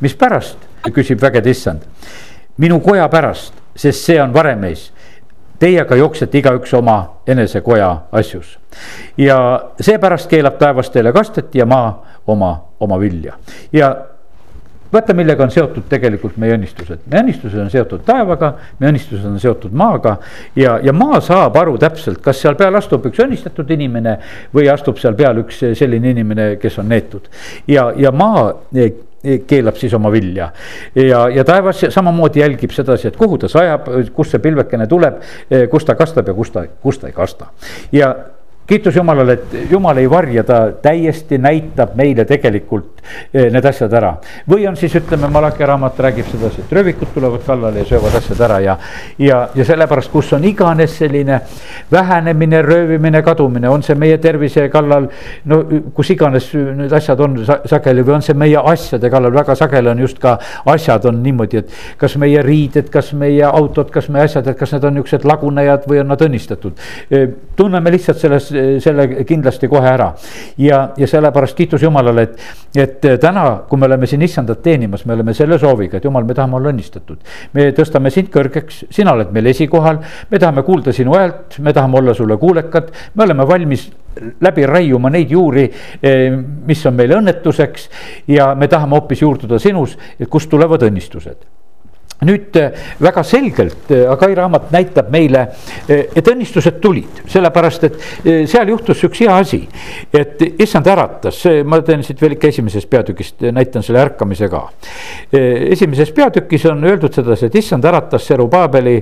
mispärast, 0.00 0.58
küsib 0.92 1.20
vägede 1.22 1.50
issand. 1.50 1.80
minu 2.58 2.80
koja 2.80 3.08
pärast, 3.08 3.54
sest 3.76 4.04
see 4.04 4.22
on 4.22 4.34
varemeis. 4.34 4.92
Teie 5.58 5.80
aga 5.80 5.96
jooksete 5.96 6.38
igaüks 6.38 6.74
oma 6.74 7.22
enesekoja 7.26 8.02
asjus. 8.12 8.58
ja 9.16 9.60
seepärast 9.80 10.30
keelab 10.30 10.58
taevas 10.58 10.90
teile 10.90 11.12
kastet 11.12 11.54
ja 11.54 11.66
maa 11.66 12.04
oma, 12.26 12.64
oma 12.80 13.00
vilja 13.00 13.32
ja 13.72 13.96
vaata, 14.92 15.14
millega 15.14 15.44
on 15.44 15.52
seotud 15.52 15.86
tegelikult 15.90 16.36
meie 16.40 16.56
õnnistused, 16.56 17.02
meie 17.10 17.24
õnnistused 17.24 17.60
on 17.60 17.70
seotud 17.72 18.04
taevaga, 18.06 18.52
meie 18.80 18.92
õnnistused 18.92 19.26
on 19.28 19.40
seotud 19.42 19.74
maaga. 19.76 20.16
ja, 20.56 20.78
ja 20.82 20.92
maa 20.92 21.20
saab 21.24 21.56
aru 21.60 21.76
täpselt, 21.78 22.20
kas 22.24 22.40
seal 22.42 22.56
peal 22.58 22.76
astub 22.78 23.06
üks 23.10 23.22
õnnistatud 23.24 23.70
inimene 23.76 24.18
või 24.54 24.70
astub 24.72 25.00
seal 25.02 25.16
peal 25.18 25.42
üks 25.42 25.62
selline 25.78 26.14
inimene, 26.14 26.54
kes 26.62 26.78
on 26.82 26.88
neetud. 26.92 27.28
ja, 27.68 27.90
ja 27.96 28.12
maa 28.12 28.48
e, 28.74 28.90
e, 29.22 29.38
keelab 29.48 29.76
siis 29.80 29.94
oma 29.94 30.12
vilja. 30.12 30.52
ja, 30.94 31.26
ja 31.32 31.44
taevas 31.44 31.84
samamoodi 31.90 32.44
jälgib 32.44 32.74
sedasi, 32.76 33.08
et 33.08 33.16
kuhu 33.16 33.38
ta 33.38 33.50
sajab, 33.52 33.90
kust 34.14 34.36
see 34.36 34.44
pilvekene 34.44 34.86
tuleb, 34.86 35.20
e, 35.50 35.66
kus 35.72 35.84
ta 35.84 35.98
kastab 35.98 36.28
ja 36.28 36.34
kus 36.34 36.54
ta, 36.54 36.66
kus 36.82 37.02
ta 37.02 37.10
ei 37.10 37.16
kasta. 37.16 37.52
ja 37.92 38.14
kiitus 38.66 38.96
Jumalale, 38.96 39.32
et 39.32 39.70
Jumal 39.70 39.96
ei 39.96 40.10
varja, 40.10 40.44
ta 40.44 40.60
täiesti 40.82 41.38
näitab 41.38 41.94
meile 41.94 42.24
tegelikult 42.26 43.02
eh, 43.32 43.46
need 43.52 43.64
asjad 43.64 43.92
ära. 43.94 44.16
või 44.50 44.66
on 44.68 44.76
siis 44.76 44.94
ütleme, 44.98 45.28
Malachi 45.30 45.66
raamat 45.66 46.00
räägib 46.00 46.26
sedasi, 46.30 46.64
et 46.64 46.72
röövikud 46.72 47.12
tulevad 47.14 47.44
kallale 47.46 47.84
ja 47.84 47.84
söövad 47.84 48.16
asjad 48.18 48.40
ära 48.48 48.58
ja. 48.60 48.76
ja, 49.18 49.48
ja 49.54 49.64
sellepärast, 49.64 50.10
kus 50.10 50.32
on 50.32 50.44
iganes 50.44 50.96
selline 50.98 51.40
vähenemine, 51.92 52.62
röövimine, 52.62 53.22
kadumine, 53.22 53.68
on 53.68 53.82
see 53.86 53.94
meie 53.94 54.18
tervise 54.18 54.68
kallal. 54.72 55.08
no 55.44 55.62
kus 55.94 56.10
iganes 56.10 56.50
need 56.54 56.92
asjad 56.92 57.20
on 57.20 57.38
sageli 57.46 58.02
või 58.02 58.18
on 58.18 58.26
see 58.26 58.34
meie 58.34 58.58
asjade 58.72 59.10
kallal, 59.10 59.34
väga 59.34 59.54
sageli 59.54 59.94
on 59.94 60.02
just 60.02 60.18
ka 60.18 60.38
asjad 60.66 61.06
on 61.06 61.22
niimoodi, 61.22 61.62
et. 61.62 61.70
kas 61.98 62.16
meie 62.18 62.42
riided, 62.42 62.90
kas 62.90 63.12
meie 63.14 63.46
autod, 63.46 63.94
kas 63.94 64.10
meie 64.10 64.26
asjad, 64.26 64.50
et 64.50 64.58
kas 64.58 64.74
need 64.74 64.84
on 64.84 64.98
niuksed 64.98 65.24
lagunejad 65.24 65.86
või 65.86 66.02
on 66.02 66.10
nad 66.10 66.22
õnnistatud. 66.26 66.86
Eh, 67.10 67.28
tunneme 67.56 67.94
lihtsalt 67.94 68.18
selles 68.18 68.50
selle 68.82 69.24
kindlasti 69.28 69.68
kohe 69.68 69.88
ära. 69.88 70.12
ja, 70.58 70.80
ja 70.96 71.06
sellepärast 71.06 71.56
kiitus 71.56 71.82
Jumalale, 71.82 72.22
et, 72.22 72.40
et 72.76 73.06
täna, 73.20 73.46
kui 73.68 73.78
me 73.78 73.86
oleme 73.86 74.06
siin 74.06 74.22
issandat 74.22 74.62
teenimas, 74.62 75.04
me 75.06 75.14
oleme 75.14 75.34
selle 75.34 75.58
sooviga, 75.58 75.98
et 75.98 76.04
Jumal, 76.04 76.24
me 76.24 76.34
tahame 76.34 76.56
olla 76.56 76.72
õnnistatud. 76.72 77.18
me 77.52 77.70
tõstame 77.76 78.10
sind 78.14 78.30
kõrgeks, 78.34 78.84
sina 78.90 79.14
oled 79.16 79.32
meil 79.34 79.52
esikohal, 79.52 80.00
me 80.30 80.38
tahame 80.42 80.64
kuulda 80.66 80.94
sinu 80.96 81.16
häält, 81.16 81.58
me 81.58 81.72
tahame 81.76 82.00
olla 82.00 82.14
sulle 82.14 82.36
kuulekad, 82.40 82.90
me 83.14 83.24
oleme 83.24 83.48
valmis 83.48 83.88
läbi 84.40 84.64
raiuma 84.66 85.10
neid 85.12 85.30
juuri, 85.30 85.68
eh, 86.02 86.30
mis 86.66 86.86
on 86.86 86.96
meile 86.96 87.20
õnnetuseks 87.20 87.90
ja 88.32 88.54
me 88.54 88.68
tahame 88.68 88.96
hoopis 88.96 89.22
juurduda 89.22 89.58
sinus, 89.62 89.98
kust 90.30 90.50
tulevad 90.50 90.82
õnnistused 90.88 91.44
nüüd 92.24 92.56
äh, 92.56 92.72
väga 93.00 93.22
selgelt 93.24 93.90
äh, 93.90 94.06
Agai 94.10 94.34
raamat 94.34 94.70
näitab 94.72 95.10
meile, 95.12 95.42
äh, 95.84 96.06
et 96.16 96.28
õnnistused 96.28 96.78
tulid, 96.80 97.20
sellepärast 97.28 97.84
et 97.88 97.98
seal 98.48 98.70
juhtus 98.72 99.02
üks 99.04 99.20
hea 99.20 99.36
asi. 99.36 99.60
et 100.16 100.40
issand 100.62 100.86
äratas, 100.88 101.42
ma 101.64 101.80
teen 101.84 102.02
siit 102.06 102.20
veel 102.22 102.36
ikka 102.36 102.48
esimesest 102.48 102.88
peatükist, 102.90 103.44
näitan 103.52 103.84
selle 103.84 104.00
ärkamise 104.00 104.48
ka. 104.48 104.62
esimeses 105.32 106.12
peatükis 106.16 106.64
on 106.70 106.84
öeldud 106.84 107.12
sedasi, 107.12 107.46
et 107.46 107.58
issand 107.60 107.84
äratas 107.84 108.26
Serubaabeli, 108.26 108.96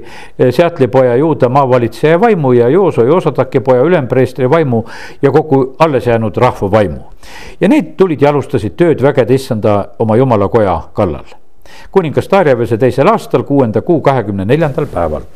Seatli 0.50 0.88
poja 0.88 1.14
juuda 1.16 1.48
maavalitseja 1.48 2.20
vaimu 2.20 2.52
ja 2.52 2.68
Jooso 2.68 3.04
Joosataki 3.04 3.60
poja 3.60 3.82
ülempreestri 3.82 4.50
vaimu 4.50 4.82
ja 5.22 5.30
kogu 5.30 5.76
alles 5.78 6.06
jäänud 6.06 6.36
rahva 6.36 6.70
vaimu. 6.70 7.00
ja 7.60 7.68
need 7.68 7.94
tulid 7.96 8.22
ja 8.22 8.34
alustasid 8.34 8.76
tööd 8.76 9.02
vägede 9.02 9.34
issanda 9.34 9.78
oma 9.98 10.16
jumalakoja 10.16 10.80
kallal 10.92 11.43
kuningas 11.94 12.28
Darjavese 12.30 12.78
teisel 12.80 13.08
aastal, 13.10 13.44
kuuenda 13.48 13.82
kuu 13.82 14.00
kahekümne 14.04 14.46
neljandal 14.48 14.86
päeval. 14.90 15.26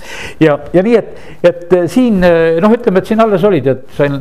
ja, 0.41 0.59
ja 0.73 0.85
nii, 0.85 0.97
et, 0.97 1.11
et 1.43 1.77
siin 1.91 2.21
noh, 2.21 2.75
ütleme, 2.75 3.03
et 3.03 3.11
siin 3.11 3.25
alles 3.25 3.45
olid, 3.45 3.67
et 3.67 3.85
sain 3.97 4.19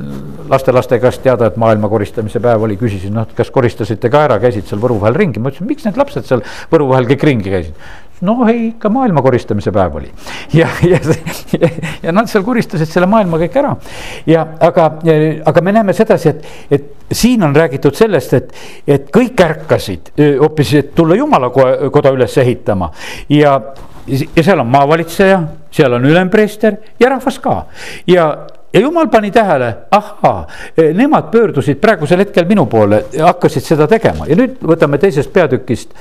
lastelaste 0.50 1.00
käest 1.04 1.24
teada, 1.26 1.52
et 1.52 1.62
maailma 1.62 1.90
koristamise 1.92 2.42
päev 2.44 2.68
oli, 2.68 2.80
küsisin, 2.80 3.16
noh, 3.18 3.28
kas 3.38 3.52
koristasite 3.54 4.12
ka 4.14 4.26
ära, 4.30 4.42
käisid 4.44 4.68
seal 4.70 4.82
Võru 4.82 5.00
vahel 5.02 5.18
ringi, 5.18 5.42
ma 5.42 5.52
ütlesin, 5.52 5.70
miks 5.70 5.88
need 5.88 5.98
lapsed 6.00 6.28
seal 6.28 6.44
Võru 6.72 6.92
vahel 6.92 7.10
kõik 7.10 7.26
ringi 7.28 7.54
käisid 7.54 8.06
no 8.22 8.48
ei, 8.50 8.68
ikka 8.72 8.90
maailma 8.90 9.22
koristamise 9.22 9.72
päev 9.72 9.96
oli. 10.00 10.12
ja, 10.54 10.68
ja, 10.92 11.00
ja, 11.60 11.70
ja 12.04 12.14
nad 12.16 12.30
seal 12.32 12.46
koristasid 12.46 12.90
selle 12.90 13.10
maailma 13.10 13.40
kõik 13.42 13.58
ära. 13.62 13.76
ja 14.30 14.46
aga, 14.70 14.92
aga 15.46 15.66
me 15.66 15.76
näeme 15.76 15.94
sedasi, 15.98 16.34
et, 16.34 16.48
et 16.72 16.94
siin 17.12 17.44
on 17.44 17.56
räägitud 17.56 17.96
sellest, 17.96 18.34
et, 18.34 18.54
et 18.88 19.12
kõik 19.14 19.40
ärkasid 19.44 20.12
hoopis, 20.40 20.74
et 20.74 20.96
tulla 20.96 21.16
jumala 21.16 21.50
koda 21.50 22.12
üles 22.16 22.38
ehitama 22.38 22.92
ja 23.30 23.60
ja 24.08 24.44
seal 24.44 24.60
on 24.64 24.70
maavalitseja, 24.72 25.42
seal 25.72 25.94
on 25.98 26.06
ülempreester 26.08 26.78
ja 27.00 27.10
rahvas 27.10 27.40
ka 27.44 27.66
ja 28.08 28.28
ja 28.74 28.82
jumal 28.82 29.08
pani 29.08 29.32
tähele, 29.32 29.74
ahaa, 29.92 30.48
nemad 30.94 31.32
pöördusid 31.32 31.80
praegusel 31.82 32.20
hetkel 32.20 32.46
minu 32.46 32.66
poole, 32.66 33.04
hakkasid 33.24 33.64
seda 33.64 33.88
tegema 33.88 34.28
ja 34.28 34.36
nüüd 34.38 34.60
võtame 34.64 35.00
teisest 35.02 35.32
peatükist 35.34 35.96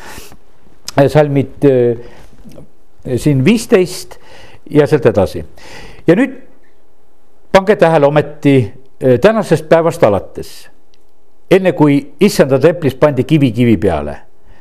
salmid 1.13 1.67
äh, 1.67 3.17
siin 3.17 3.45
viisteist 3.45 4.19
ja 4.71 4.87
sealt 4.87 5.07
edasi. 5.07 5.45
ja 6.07 6.17
nüüd 6.17 6.41
pange 7.53 7.77
tähele 7.77 8.07
ometi 8.07 8.57
tänasest 9.21 9.69
päevast 9.69 10.05
alates. 10.05 10.69
Enne 11.51 11.73
kui 11.73 11.99
issanda 12.21 12.59
templis 12.59 12.97
pandi 12.99 13.25
kivi 13.25 13.53
kivi 13.53 13.77
peale, 13.79 14.17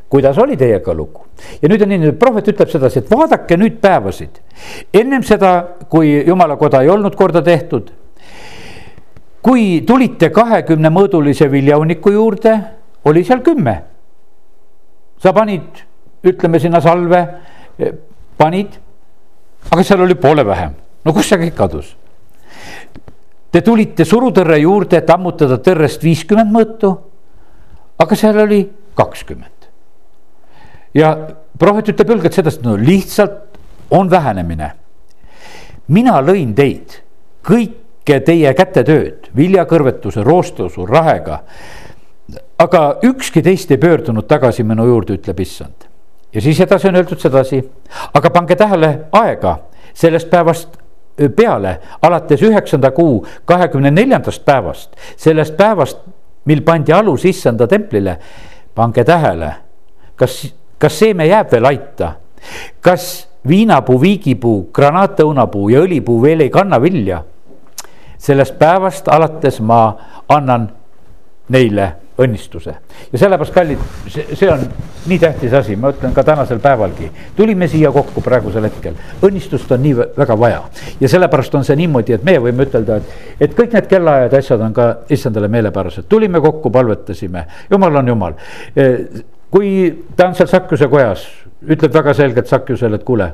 kuidas 0.09 0.37
oli 0.37 0.57
teiega 0.57 0.93
lugu? 0.93 1.25
ja 1.61 1.69
nüüd 1.69 1.81
on 1.83 1.91
nii, 1.91 2.13
prohvet 2.19 2.47
ütleb 2.53 2.69
sedasi, 2.71 3.01
et 3.01 3.11
vaadake 3.11 3.57
nüüd 3.59 3.79
päevasid. 3.81 4.39
ennem 4.93 5.23
seda, 5.23 5.55
kui 5.89 6.13
jumala 6.27 6.57
koda 6.61 6.83
ei 6.83 6.89
olnud 6.89 7.15
korda 7.15 7.43
tehtud. 7.43 7.91
kui 9.41 9.81
tulite 9.87 10.29
kahekümne 10.29 10.89
mõõdulise 10.89 11.49
viljauniku 11.51 12.11
juurde, 12.11 12.55
oli 13.05 13.23
seal 13.23 13.41
kümme. 13.41 13.81
sa 15.19 15.33
panid 15.33 15.83
ütleme 16.25 16.59
sinna 16.59 16.81
salve, 16.81 17.27
eh, 17.79 17.93
panid. 18.37 18.79
aga 19.71 19.83
seal 19.83 20.01
oli 20.01 20.15
poole 20.15 20.45
vähem, 20.45 20.73
no 21.05 21.13
kus 21.13 21.29
see 21.29 21.37
kõik 21.37 21.55
kadus? 21.57 21.95
Te 23.55 23.61
tulite 23.63 24.03
surutõrre 24.03 24.57
juurde, 24.59 24.99
et 24.99 25.11
ammutada 25.13 25.55
tõrrest 25.63 26.01
viiskümmend 26.03 26.51
mõõtu. 26.51 26.89
aga 27.97 28.15
seal 28.15 28.39
oli 28.43 28.69
kakskümmend. 28.95 29.69
ja 30.93 31.15
prohvet 31.57 31.87
ütleb 31.87 32.09
julgelt 32.09 32.33
sedasi, 32.33 32.59
no 32.63 32.75
lihtsalt 32.75 33.57
on 33.91 34.11
vähenemine. 34.11 34.71
mina 35.87 36.19
lõin 36.21 36.53
teid, 36.53 36.99
kõike 37.43 38.19
teie 38.25 38.53
kätetööd, 38.53 39.31
viljakõrvetuse, 39.35 40.23
roostosu, 40.23 40.85
rahega. 40.85 41.43
aga 42.59 42.99
ükski 43.03 43.41
teist 43.41 43.71
ei 43.71 43.77
pöördunud 43.77 44.27
tagasi 44.27 44.63
minu 44.63 44.85
juurde, 44.85 45.13
ütleb 45.13 45.39
issand 45.39 45.87
ja 46.33 46.41
siis 46.41 46.59
edasi 46.59 46.87
on 46.87 46.95
öeldud 46.95 47.19
sedasi, 47.19 47.63
aga 48.13 48.29
pange 48.29 48.55
tähele 48.55 49.05
aega 49.11 49.59
sellest 49.93 50.29
päevast 50.29 50.75
peale, 51.35 51.79
alates 52.01 52.41
üheksanda 52.43 52.91
kuu 52.91 53.25
kahekümne 53.45 53.91
neljandast 53.91 54.45
päevast, 54.45 54.95
sellest 55.17 55.57
päevast, 55.57 55.97
mil 56.45 56.61
pandi 56.61 56.93
alus 56.93 57.25
issanda 57.25 57.67
templile. 57.67 58.17
pange 58.75 59.03
tähele, 59.03 59.53
kas, 60.15 60.53
kas 60.77 60.99
seeme 60.99 61.25
jääb 61.25 61.51
veel 61.51 61.65
aita, 61.65 62.11
kas 62.81 63.27
viinapuu, 63.47 64.01
viigipuu, 64.01 64.69
granaatõunapuu 64.73 65.69
ja 65.69 65.79
õlipuu 65.85 66.21
veel 66.21 66.39
ei 66.39 66.49
kanna 66.49 66.81
vilja. 66.81 67.23
sellest 68.17 68.59
päevast 68.59 69.07
alates 69.07 69.59
ma 69.61 69.97
annan 70.29 70.69
neile 71.49 71.95
õnnistuse. 72.17 72.75
ja 73.11 73.17
sellepärast, 73.17 73.53
kallid, 73.53 73.79
see 74.09 74.51
on 74.51 74.67
nii 75.07 75.19
tähtis 75.19 75.53
asi, 75.53 75.75
ma 75.75 75.91
ütlen 75.93 76.13
ka 76.13 76.23
tänasel 76.23 76.59
päevalgi. 76.59 77.11
tulime 77.35 77.67
siia 77.67 77.91
kokku 77.91 78.21
praegusel 78.21 78.63
hetkel, 78.63 78.93
õnnistust 79.23 79.71
on 79.71 79.83
nii 79.83 79.95
väga 80.17 80.39
vaja. 80.39 80.61
ja 80.99 81.09
sellepärast 81.09 81.55
on 81.55 81.65
see 81.65 81.75
niimoodi, 81.75 82.13
et 82.13 82.23
meie 82.23 82.39
võime 82.41 82.65
ütelda, 82.65 82.97
et, 82.97 83.13
et 83.39 83.57
kõik 83.57 83.73
need 83.73 83.87
kellaajad, 83.91 84.33
asjad 84.33 84.61
on 84.61 84.73
ka 84.73 84.87
issandale 85.09 85.47
meelepärased, 85.47 86.09
tulime 86.09 86.41
kokku, 86.41 86.71
palvetasime, 86.71 87.45
jumal 87.71 88.01
on 88.01 88.07
jumal. 88.07 88.39
E, 88.75 88.87
kui 89.51 89.69
ta 90.15 90.29
on 90.29 90.35
seal 90.35 90.49
Sakjuse 90.51 90.87
kojas, 90.91 91.27
ütleb 91.67 91.93
väga 91.93 92.13
selgelt 92.13 92.47
Sakjusele, 92.47 92.99
et 92.99 93.03
kuule, 93.07 93.31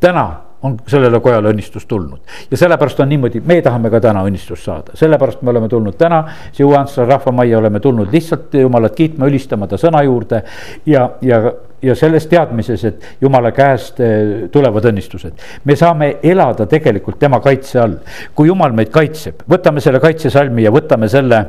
täna 0.00 0.26
on 0.62 0.76
sellele 0.86 1.20
kojale 1.20 1.50
õnnistus 1.52 1.86
tulnud. 1.88 2.20
ja 2.50 2.56
sellepärast 2.56 3.00
on 3.00 3.08
niimoodi, 3.08 3.42
me 3.46 3.60
tahame 3.62 3.90
ka 3.90 4.00
täna 4.00 4.22
õnnistust 4.26 4.68
saada, 4.68 4.96
sellepärast 4.98 5.42
me 5.42 5.50
oleme 5.50 5.68
tulnud 5.68 5.96
täna 5.98 6.22
siia 6.52 6.66
Uhansla 6.66 7.06
rahvamajja, 7.08 7.58
oleme 7.58 7.80
tulnud 7.80 8.12
lihtsalt 8.12 8.54
jumalat 8.60 8.96
kiitma, 8.96 9.26
ülistama 9.30 9.66
ta 9.66 9.78
sõna 9.80 10.02
juurde. 10.06 10.42
ja, 10.86 11.08
ja, 11.22 11.42
ja 11.82 11.94
selles 11.98 12.26
teadmises, 12.30 12.84
et 12.84 13.08
jumala 13.20 13.50
käest 13.52 14.00
eh, 14.00 14.46
tulevad 14.52 14.86
õnnistused. 14.92 15.32
me 15.64 15.76
saame 15.76 16.16
elada 16.22 16.66
tegelikult 16.66 17.18
tema 17.18 17.40
kaitse 17.40 17.80
all, 17.80 17.98
kui 18.34 18.48
jumal 18.48 18.72
meid 18.72 18.90
kaitseb, 18.94 19.42
võtame 19.50 19.80
selle 19.80 20.00
kaitsesalmi 20.00 20.62
ja 20.62 20.70
võtame 20.74 21.08
selle 21.08 21.44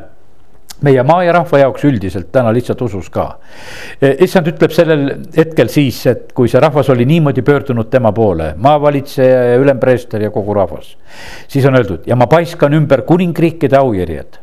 meie 0.81 1.03
maa 1.03 1.23
ja 1.23 1.33
rahva 1.35 1.59
jaoks 1.61 1.83
üldiselt 1.87 2.31
täna 2.33 2.51
lihtsalt 2.53 2.81
usus 2.85 3.09
ka. 3.13 3.27
E, 4.01 4.15
issand 4.25 4.49
ütleb 4.51 4.73
sellel 4.75 5.05
hetkel 5.35 5.71
siis, 5.71 6.01
et 6.11 6.31
kui 6.35 6.51
see 6.51 6.61
rahvas 6.63 6.89
oli 6.93 7.05
niimoodi 7.09 7.43
pöördunud 7.45 7.91
tema 7.91 8.11
poole, 8.15 8.53
maavalitseja 8.57 9.43
ja 9.51 9.59
ülempreester 9.61 10.21
ja 10.21 10.31
kogu 10.31 10.53
rahvas. 10.53 10.95
siis 11.47 11.65
on 11.65 11.75
öeldud 11.75 12.07
ja 12.07 12.15
ma 12.15 12.27
paiskan 12.27 12.73
ümber 12.73 13.01
kuningriikide 13.01 13.77
aujärjed, 13.77 14.39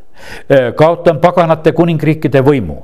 e, 0.49 0.73
kaotan 0.77 1.21
paganate 1.21 1.73
kuningriikide 1.73 2.41
võimu 2.47 2.79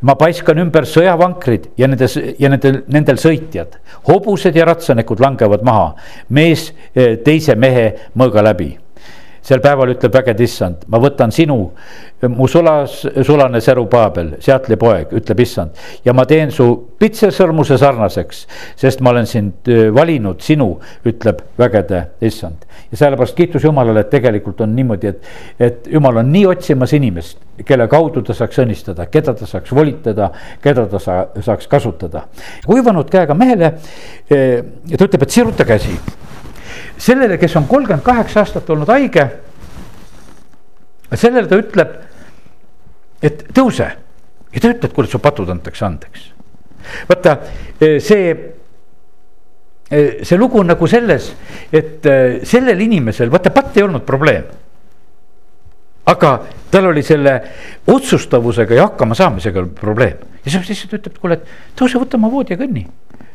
ma 0.00 0.14
paiskan 0.20 0.58
ümber 0.60 0.84
sõjavankrid 0.88 1.70
ja 1.80 1.88
nendes 1.88 2.16
ja 2.16 2.50
nendel, 2.52 2.82
nendel 2.92 3.16
sõitjad, 3.20 3.78
hobused 4.08 4.56
ja 4.56 4.66
ratsanikud 4.68 5.22
langevad 5.22 5.64
maha, 5.64 5.94
mees 6.28 6.70
e, 6.94 7.16
teise 7.24 7.56
mehe 7.56 7.86
mõõga 8.18 8.44
läbi 8.44 8.74
sel 9.42 9.60
päeval 9.62 9.90
ütleb 9.96 10.14
vägede 10.14 10.44
issand, 10.46 10.84
ma 10.90 11.00
võtan 11.02 11.32
sinu, 11.34 11.56
mu 12.30 12.46
sulas, 12.50 13.00
sulane 13.26 13.60
Serubaabel, 13.62 14.36
Seatli 14.42 14.78
poeg, 14.78 15.10
ütleb 15.18 15.42
issand. 15.42 15.78
ja 16.04 16.14
ma 16.14 16.24
teen 16.28 16.52
su 16.54 16.68
pitsesõrmuse 16.98 17.78
sarnaseks, 17.78 18.44
sest 18.78 19.02
ma 19.02 19.10
olen 19.10 19.26
sind 19.26 19.70
valinud, 19.94 20.40
sinu, 20.42 20.76
ütleb 21.08 21.42
vägede 21.58 22.04
issand. 22.20 22.66
ja 22.92 23.00
sellepärast 23.02 23.36
kiitus 23.36 23.64
Jumalale, 23.64 24.06
et 24.06 24.10
tegelikult 24.14 24.60
on 24.60 24.76
niimoodi, 24.76 25.10
et, 25.10 25.30
et 25.58 25.92
Jumal 25.92 26.22
on 26.22 26.32
nii 26.32 26.46
otsimas 26.46 26.94
inimest, 26.94 27.38
kelle 27.66 27.88
kaudu 27.90 28.22
ta 28.22 28.34
saaks 28.38 28.62
õnnistada, 28.62 29.08
keda 29.10 29.34
ta 29.34 29.46
saaks 29.46 29.74
volitada, 29.74 30.30
keda 30.62 30.86
ta 30.86 31.02
sa, 31.02 31.22
saaks 31.40 31.66
kasutada. 31.66 32.28
kuivanud 32.66 33.10
käega 33.10 33.34
mehele, 33.34 33.74
ta 34.28 35.02
ütleb, 35.02 35.22
et 35.22 35.40
siruta 35.40 35.66
käsi 35.66 35.98
sellele, 37.02 37.38
kes 37.38 37.56
on 37.58 37.66
kolmkümmend 37.70 38.04
kaheksa 38.06 38.42
aastat 38.42 38.70
olnud 38.70 38.90
haige. 38.92 39.26
sellele 41.12 41.48
ta 41.48 41.58
ütleb, 41.60 41.96
et 43.22 43.44
tõuse 43.52 43.88
ja 44.52 44.60
ta 44.60 44.70
ütleb, 44.72 44.94
kuule, 44.94 45.10
su 45.10 45.20
patud 45.22 45.50
antakse 45.52 45.84
andeks. 45.86 46.30
vaata 47.10 47.36
see, 48.02 48.32
see 49.90 50.38
lugu 50.38 50.62
on 50.62 50.72
nagu 50.72 50.88
selles, 50.88 51.32
et 51.72 52.06
sellel 52.48 52.80
inimesel, 52.86 53.30
vaata 53.32 53.52
patt 53.54 53.76
ei 53.76 53.86
olnud 53.86 54.06
probleem. 54.06 54.46
aga 56.06 56.32
tal 56.70 56.88
oli 56.90 57.02
selle 57.06 57.34
otsustavusega 57.86 58.74
ja 58.74 58.88
hakkama 58.88 59.14
saamisega 59.14 59.62
probleem 59.78 60.18
ja 60.42 60.50
siis 60.50 60.68
lihtsalt 60.68 60.96
ütleb, 60.98 61.18
kuule, 61.20 61.38
et 61.38 61.78
tõuse, 61.78 62.00
võta 62.02 62.18
oma 62.18 62.30
voodi 62.30 62.54
ja 62.54 62.62
kõnni 62.62 62.86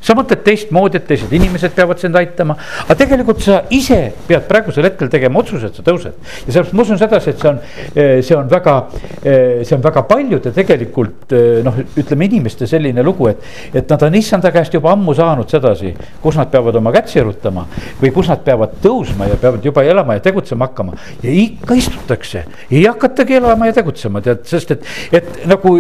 sa 0.01 0.13
mõtled 0.17 0.43
teistmoodi, 0.45 0.99
et 0.99 1.07
teised 1.10 1.31
inimesed 1.33 1.73
peavad 1.75 1.99
sind 2.01 2.15
aitama, 2.17 2.55
aga 2.83 2.95
tegelikult 2.99 3.41
sa 3.43 3.62
ise 3.73 3.97
pead 4.27 4.45
praegusel 4.49 4.86
hetkel 4.86 5.10
tegema 5.12 5.41
otsuse, 5.41 5.71
et 5.71 5.79
sa 5.79 5.86
tõused. 5.86 6.13
ja 6.45 6.53
sellepärast 6.53 6.75
ma 6.77 6.86
usun 6.86 6.99
sedasi, 7.01 7.33
et 7.33 7.41
see 7.41 7.49
on, 7.49 7.60
eh, 7.95 8.21
see 8.21 8.38
on 8.38 8.49
väga, 8.51 8.75
eh, 9.23 9.63
see 9.65 9.75
on 9.75 9.83
väga 9.83 10.03
paljude 10.07 10.51
tegelikult 10.53 11.33
eh, 11.33 11.63
noh, 11.65 11.79
ütleme 11.97 12.27
inimeste 12.29 12.67
selline 12.69 13.03
lugu, 13.03 13.27
et, 13.31 13.41
et 13.73 13.89
nad 13.89 14.05
on 14.07 14.19
issanda 14.19 14.51
käest 14.53 14.77
juba 14.77 14.91
ammu 14.93 15.15
saanud 15.17 15.49
sedasi, 15.49 15.93
kus 16.21 16.38
nad 16.38 16.51
peavad 16.53 16.77
oma 16.77 16.93
kätt 16.95 17.10
sirutama 17.12 17.65
või 18.01 18.13
kus 18.13 18.29
nad 18.29 18.43
peavad 18.45 18.77
tõusma 18.83 19.31
ja 19.31 19.39
peavad 19.41 19.65
juba 19.65 19.83
elama 19.83 20.19
ja 20.19 20.23
tegutsema 20.29 20.69
hakkama. 20.69 20.93
ja 21.23 21.33
ikka 21.33 21.73
istutakse, 21.73 22.45
ei 22.69 22.86
hakatagi 22.86 23.39
elama 23.41 23.71
ja 23.71 23.73
tegutsema, 23.73 24.21
tead, 24.21 24.45
sest 24.45 24.77
et, 24.77 24.86
et 25.12 25.43
nagu, 25.49 25.73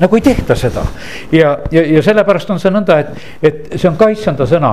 nagu 0.00 0.20
ei 0.20 0.28
tehta 0.28 0.56
seda. 0.58 0.84
ja, 1.32 1.56
ja, 1.72 1.86
ja 1.96 2.04
sellepärast 2.04 2.50
on 2.52 2.60
see 2.60 2.72
nõnda, 2.72 3.00
et, 3.00 3.26
et 3.42 3.61
et 3.70 3.78
see 3.78 3.90
on 3.90 3.98
ka 4.00 4.10
issanda 4.12 4.46
sõna, 4.48 4.72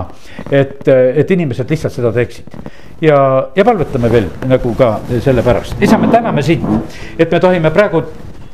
et, 0.52 0.88
et 0.88 1.32
inimesed 1.36 1.70
lihtsalt 1.70 1.96
seda 1.96 2.12
teeksid. 2.16 2.58
ja, 3.02 3.20
ja 3.56 3.66
palvetame 3.66 4.12
veel 4.12 4.30
nagu 4.48 4.74
ka 4.78 4.96
selle 5.24 5.44
pärast, 5.46 5.82
isa, 5.82 5.98
me 5.98 6.12
täname 6.12 6.44
sind, 6.44 6.66
et 7.18 7.32
me 7.32 7.40
tohime 7.40 7.72
praegu 7.76 8.04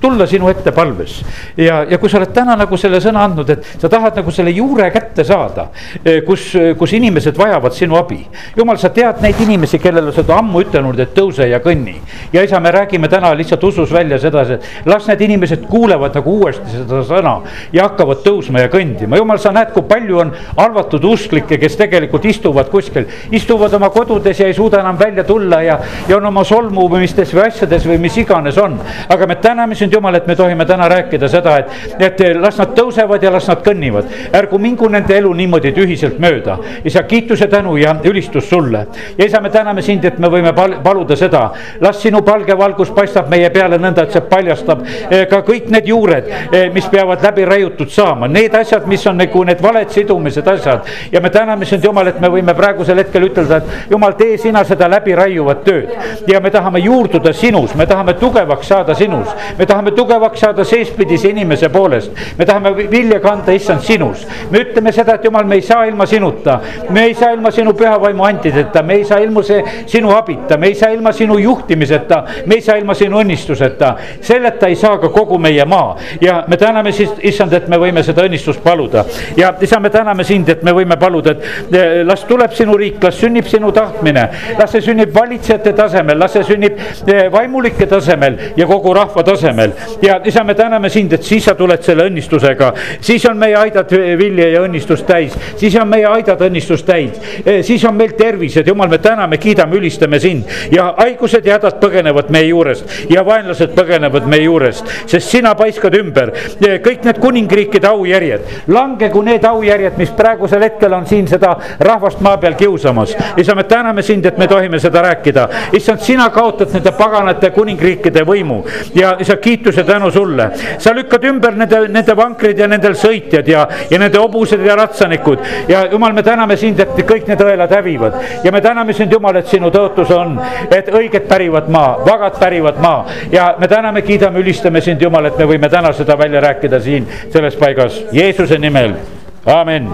tulla 0.01 0.27
sinu 0.27 0.49
ette 0.49 0.71
palves. 0.71 1.23
ja, 1.57 1.83
ja 1.89 1.97
kui 1.97 2.09
sa 2.09 2.19
oled 2.19 2.33
täna 2.35 2.55
nagu 2.59 2.77
selle 2.77 2.99
sõna 3.03 3.23
andnud, 3.25 3.49
et 3.49 3.65
sa 3.81 3.89
tahad 3.89 4.19
nagu 4.19 4.31
selle 4.31 4.51
juure 4.55 4.89
kätte 4.93 5.23
saada, 5.27 5.69
eh, 6.03 6.21
kus, 6.25 6.51
kus 6.77 6.93
inimesed 6.97 7.37
vajavad 7.37 7.73
sinu 7.73 7.97
abi. 7.99 8.19
jumal, 8.57 8.77
sa 8.77 8.89
tead 8.89 9.21
neid 9.23 9.39
inimesi, 9.41 9.79
kellele 9.79 10.11
sa 10.11 10.21
oled 10.21 10.33
ammu 10.37 10.61
ütelnud, 10.65 10.99
et 10.99 11.15
tõuse 11.15 11.47
ja 11.49 11.59
kõnni. 11.63 11.95
ja 12.33 12.43
isa, 12.43 12.59
me 12.59 12.71
räägime 12.71 13.09
täna 13.11 13.33
lihtsalt 13.35 13.63
usus 13.63 13.91
välja 13.91 14.19
sedasi, 14.19 14.53
et 14.53 14.85
las 14.85 15.07
need 15.07 15.21
inimesed 15.21 15.65
kuulevad 15.69 16.15
nagu 16.15 16.37
uuesti 16.41 16.77
seda 16.77 17.01
sõna 17.05 17.39
ja 17.73 17.87
hakkavad 17.89 18.23
tõusma 18.25 18.65
ja 18.65 18.69
kõndima. 18.71 19.17
jumal, 19.17 19.39
sa 19.39 19.51
näed, 19.55 19.71
kui 19.73 19.83
palju 19.87 20.19
on 20.19 20.33
arvatud 20.57 21.03
usklikke, 21.05 21.57
kes 21.61 21.77
tegelikult 21.79 22.25
istuvad 22.25 22.69
kuskil, 22.69 23.07
istuvad 23.31 23.73
oma 23.73 23.89
kodudes 23.89 24.39
ja 24.39 24.47
ei 24.47 24.53
suuda 24.53 24.79
enam 24.83 24.99
välja 24.99 25.23
tulla 25.23 25.61
ja, 25.61 25.79
ja 26.07 26.17
on 26.17 26.25
oma 26.25 26.43
solmumistes 26.43 27.33
või 27.33 27.47
asjades 27.47 27.87
või 27.87 27.97
mis 28.01 28.17
iganes 28.17 28.57
on. 28.61 28.79
aga 29.09 29.27
me 29.27 29.35
täname 29.41 29.75
sind 29.75 29.94
Jumal, 29.95 30.15
et 30.15 30.27
me 30.27 30.35
tohime 30.35 30.65
täna 30.65 30.89
rääkida 30.91 31.29
seda, 31.31 31.57
et, 31.61 32.01
et 32.03 32.23
las 32.35 32.57
nad 32.59 32.73
tõusevad 32.75 33.23
ja 33.23 33.31
las 33.31 33.47
nad 33.47 33.61
kõnnivad. 33.63 34.11
ärgu 34.35 34.59
mingu 34.59 34.89
nende 34.91 35.15
elu 35.17 35.33
niimoodi 35.33 35.71
tühiselt 35.75 36.19
mööda. 36.19 36.57
isa, 36.83 37.03
kiituse, 37.03 37.47
tänu 37.47 37.77
ja 37.77 37.95
ülistus 38.03 38.49
sulle. 38.49 38.87
ja 39.17 39.25
isa, 39.25 39.41
me 39.41 39.49
täname 39.49 39.81
sind, 39.81 40.05
et 40.05 40.19
me 40.19 40.27
võime 40.27 40.53
pal 40.53 40.79
paluda 40.83 41.15
seda. 41.15 41.51
las 41.81 42.01
sinu 42.01 42.21
palge 42.21 42.57
valgus 42.57 42.91
paistab 42.91 43.29
meie 43.29 43.49
peale 43.49 43.77
nõnda, 43.77 44.03
et 44.03 44.11
see 44.11 44.21
paljastab 44.21 44.83
eh, 45.09 45.25
ka 45.29 45.41
kõik 45.47 45.69
need 45.71 45.87
juured, 45.87 46.27
eh, 46.51 46.69
mis 46.73 46.87
peavad 46.91 47.23
läbi 47.23 47.45
raiutud 47.45 47.89
saama. 47.89 48.27
Need 48.27 48.55
asjad, 48.55 48.87
mis 48.87 49.05
on 49.07 49.17
nagu 49.17 49.43
need 49.43 49.61
valed 49.61 49.89
sidumised 49.89 50.47
asjad. 50.47 50.85
ja 51.11 51.21
me 51.21 51.29
täname 51.29 51.65
sind, 51.65 51.83
Jumal, 51.83 52.07
et 52.07 52.19
me 52.19 52.27
võime 52.27 52.53
praegusel 52.57 52.97
hetkel 52.97 53.29
ütelda, 53.29 53.57
et 53.57 53.91
Jumal, 53.91 54.13
tee 54.19 54.37
sina 54.37 54.63
seda 54.63 54.89
läbiraiuvat 54.91 55.63
tööd. 55.63 55.95
ja 56.27 56.39
me 56.39 56.51
tahame 56.51 56.79
juurduda 56.79 57.33
sinus, 57.33 57.75
me 57.75 57.85
tahame 57.85 58.13
tugevaks 58.19 58.67
saada 58.67 58.93
sinus. 58.95 59.27
me 59.57 59.65
tahame 59.65 59.74
tahame 59.75 59.91
tugevaks 59.91 60.39
saada 60.39 60.63
seespidise 60.63 61.29
inimese 61.29 61.69
poolest. 61.69 62.11
me 62.37 62.45
tahame 62.45 62.71
vilja 62.91 63.19
kanda, 63.19 63.51
issand, 63.51 63.81
sinus. 63.81 64.27
me 64.51 64.59
ütleme 64.59 64.91
seda, 64.91 65.15
et 65.15 65.23
jumal, 65.25 65.43
me 65.43 65.55
ei 65.55 65.61
saa 65.61 65.85
ilma 65.85 66.05
sinuta. 66.05 66.59
me 66.89 67.03
ei 67.05 67.13
saa 67.13 67.31
ilma 67.31 67.51
sinu 67.51 67.73
püha 67.73 67.97
vaimu 68.01 68.23
antideta, 68.23 68.83
me 68.83 68.93
ei 68.93 69.03
saa 69.05 69.19
ilma 69.19 69.43
see 69.43 69.63
sinu 69.85 70.11
abita, 70.15 70.57
me 70.57 70.67
ei 70.67 70.75
saa 70.75 70.89
ilma 70.95 71.11
sinu 71.11 71.37
juhtimiseta, 71.39 72.23
me 72.45 72.55
ei 72.55 72.61
saa 72.61 72.77
ilma 72.77 72.93
sinu 72.93 73.19
õnnistuseta. 73.19 73.95
selleta 74.21 74.67
ei 74.67 74.75
saa 74.75 74.97
ka 74.97 75.09
kogu 75.09 75.37
meie 75.37 75.65
maa 75.65 75.97
ja 76.21 76.43
me 76.47 76.57
täname 76.57 76.91
siis, 76.91 77.11
issand, 77.21 77.53
et 77.53 77.67
me 77.67 77.77
võime 77.77 78.03
seda 78.03 78.23
õnnistust 78.23 78.63
paluda. 78.63 79.05
ja 79.37 79.53
isa, 79.61 79.79
me 79.79 79.89
täname 79.89 80.23
sind, 80.23 80.49
et 80.49 80.63
me 80.63 80.71
võime 80.71 80.97
paluda, 80.99 81.35
et 81.35 81.75
eh, 81.75 82.03
las 82.05 82.23
tuleb 82.23 82.53
sinu 82.55 82.77
riik, 82.77 83.03
las 83.03 83.19
sünnib 83.19 83.47
sinu 83.51 83.71
tahtmine. 83.75 84.29
las 84.59 84.71
see 84.71 84.81
sünnib 84.81 85.11
valitsejate 85.15 85.73
tasemel, 85.75 86.19
las 86.19 86.31
see 86.37 86.47
sünnib 86.47 86.79
eh, 87.07 87.27
vaimulike 87.31 87.87
tasemel 87.91 88.39
ja 88.55 88.67
kogu 88.67 88.93
rahva 88.95 89.23
tasemel 89.23 89.64
ja 90.01 90.19
isa, 90.25 90.43
me 90.43 90.55
täname 90.55 90.89
sind, 90.89 91.13
et 91.13 91.23
siis 91.23 91.45
sa 91.45 91.55
tuled 91.55 91.83
selle 91.85 92.07
õnnistusega, 92.09 92.71
siis 93.01 93.25
on 93.29 93.37
meie 93.37 93.55
aidad 93.59 93.91
vilja 94.19 94.49
ja 94.53 94.61
õnnistust 94.65 95.05
täis, 95.07 95.35
siis 95.57 95.75
on 95.81 95.89
meie 95.89 96.05
aidad 96.09 96.41
õnnistust 96.47 96.85
täis, 96.85 97.19
e, 97.45 97.61
siis 97.63 97.83
on 97.85 97.95
meil 97.95 98.15
tervised, 98.17 98.67
jumal, 98.67 98.89
me 98.91 98.99
täname, 99.01 99.37
kiidame, 99.41 99.77
ülistame 99.79 100.19
sind. 100.19 100.49
Ja 100.71 100.91
haigused 100.97 101.45
ja 101.45 101.57
hädad 101.57 101.79
põgenevad 101.81 102.31
meie 102.33 102.49
juurest. 102.49 102.89
Ja 103.09 103.25
vaenlased 103.25 103.73
põgenevad 103.77 104.27
meie 104.29 104.45
juurest, 104.45 104.89
sest 105.09 105.31
sina 105.31 105.55
paiskad 105.57 105.95
ümber. 105.99 106.31
E, 106.59 106.77
kõik 106.83 107.05
need 107.07 107.19
kuningriikide 107.23 107.89
aujärjed, 107.89 108.49
langegu 108.73 109.21
need 109.25 109.45
aujärjed, 109.45 109.97
mis 110.01 110.13
praegusel 110.15 110.65
hetkel 110.65 110.93
on 110.97 111.07
siin 111.09 111.27
seda 111.29 111.55
rahvast 111.79 112.21
maa 112.25 112.37
peal 112.41 112.57
kiusamas. 112.59 113.15
isa, 113.37 113.55
me 113.55 113.63
täname 113.63 114.01
sind, 114.01 114.25
et 114.25 114.37
me 114.37 114.47
tohime 114.47 114.79
seda 114.79 115.01
rääkida, 115.05 115.47
issand, 115.73 116.01
sina 116.01 116.29
kaotad 116.29 116.73
nende 116.73 116.91
paganate 116.97 117.51
kuningriikide 117.55 118.25
võimu. 118.27 118.61
Ja 118.95 119.15
isa, 119.19 119.37
kiitus 119.37 119.54
kiituse 119.55 119.83
tänu 119.83 120.11
sulle. 120.11 120.49
sa 120.77 120.95
lükkad 120.95 121.23
ümber 121.23 121.55
nende, 121.57 121.87
nende 121.87 122.15
vankrid 122.17 122.59
ja 122.59 122.67
nendel 122.67 122.95
sõitjad 122.99 123.47
ja, 123.47 123.67
ja 123.89 123.99
nende 123.99 124.19
hobused 124.19 124.65
ja 124.65 124.75
ratsanikud. 124.75 125.39
ja 125.67 125.85
jumal, 125.91 126.13
me 126.13 126.23
täname 126.23 126.57
sind, 126.57 126.79
et 126.79 126.97
kõik 127.07 127.27
need 127.27 127.41
õelad 127.41 127.71
hävivad. 127.71 128.19
Ja 128.43 128.51
me 128.51 128.61
täname 128.61 128.93
sind, 128.93 129.13
Jumal, 129.15 129.37
et 129.39 129.47
sinu 129.47 129.69
tõotus 129.71 130.11
on, 130.11 130.35
et 130.71 130.89
õiged 130.91 131.27
pärivad 131.29 131.69
maa, 131.71 131.95
vagad 132.05 132.39
pärivad 132.39 132.81
maa. 132.83 133.05
Ja 133.31 133.53
me 133.59 133.67
täname, 133.71 134.01
kiidame, 134.01 134.39
ülistame 134.43 134.81
sind, 134.81 135.01
Jumal, 135.01 135.29
et 135.29 135.37
me 135.39 135.47
võime 135.47 135.69
täna 135.71 135.93
seda 135.93 136.17
välja 136.19 136.43
rääkida 136.43 136.79
siin 136.83 137.07
selles 137.29 137.55
paigas. 137.55 138.01
Jeesuse 138.11 138.59
nimel, 138.59 138.97
amin 139.45 139.89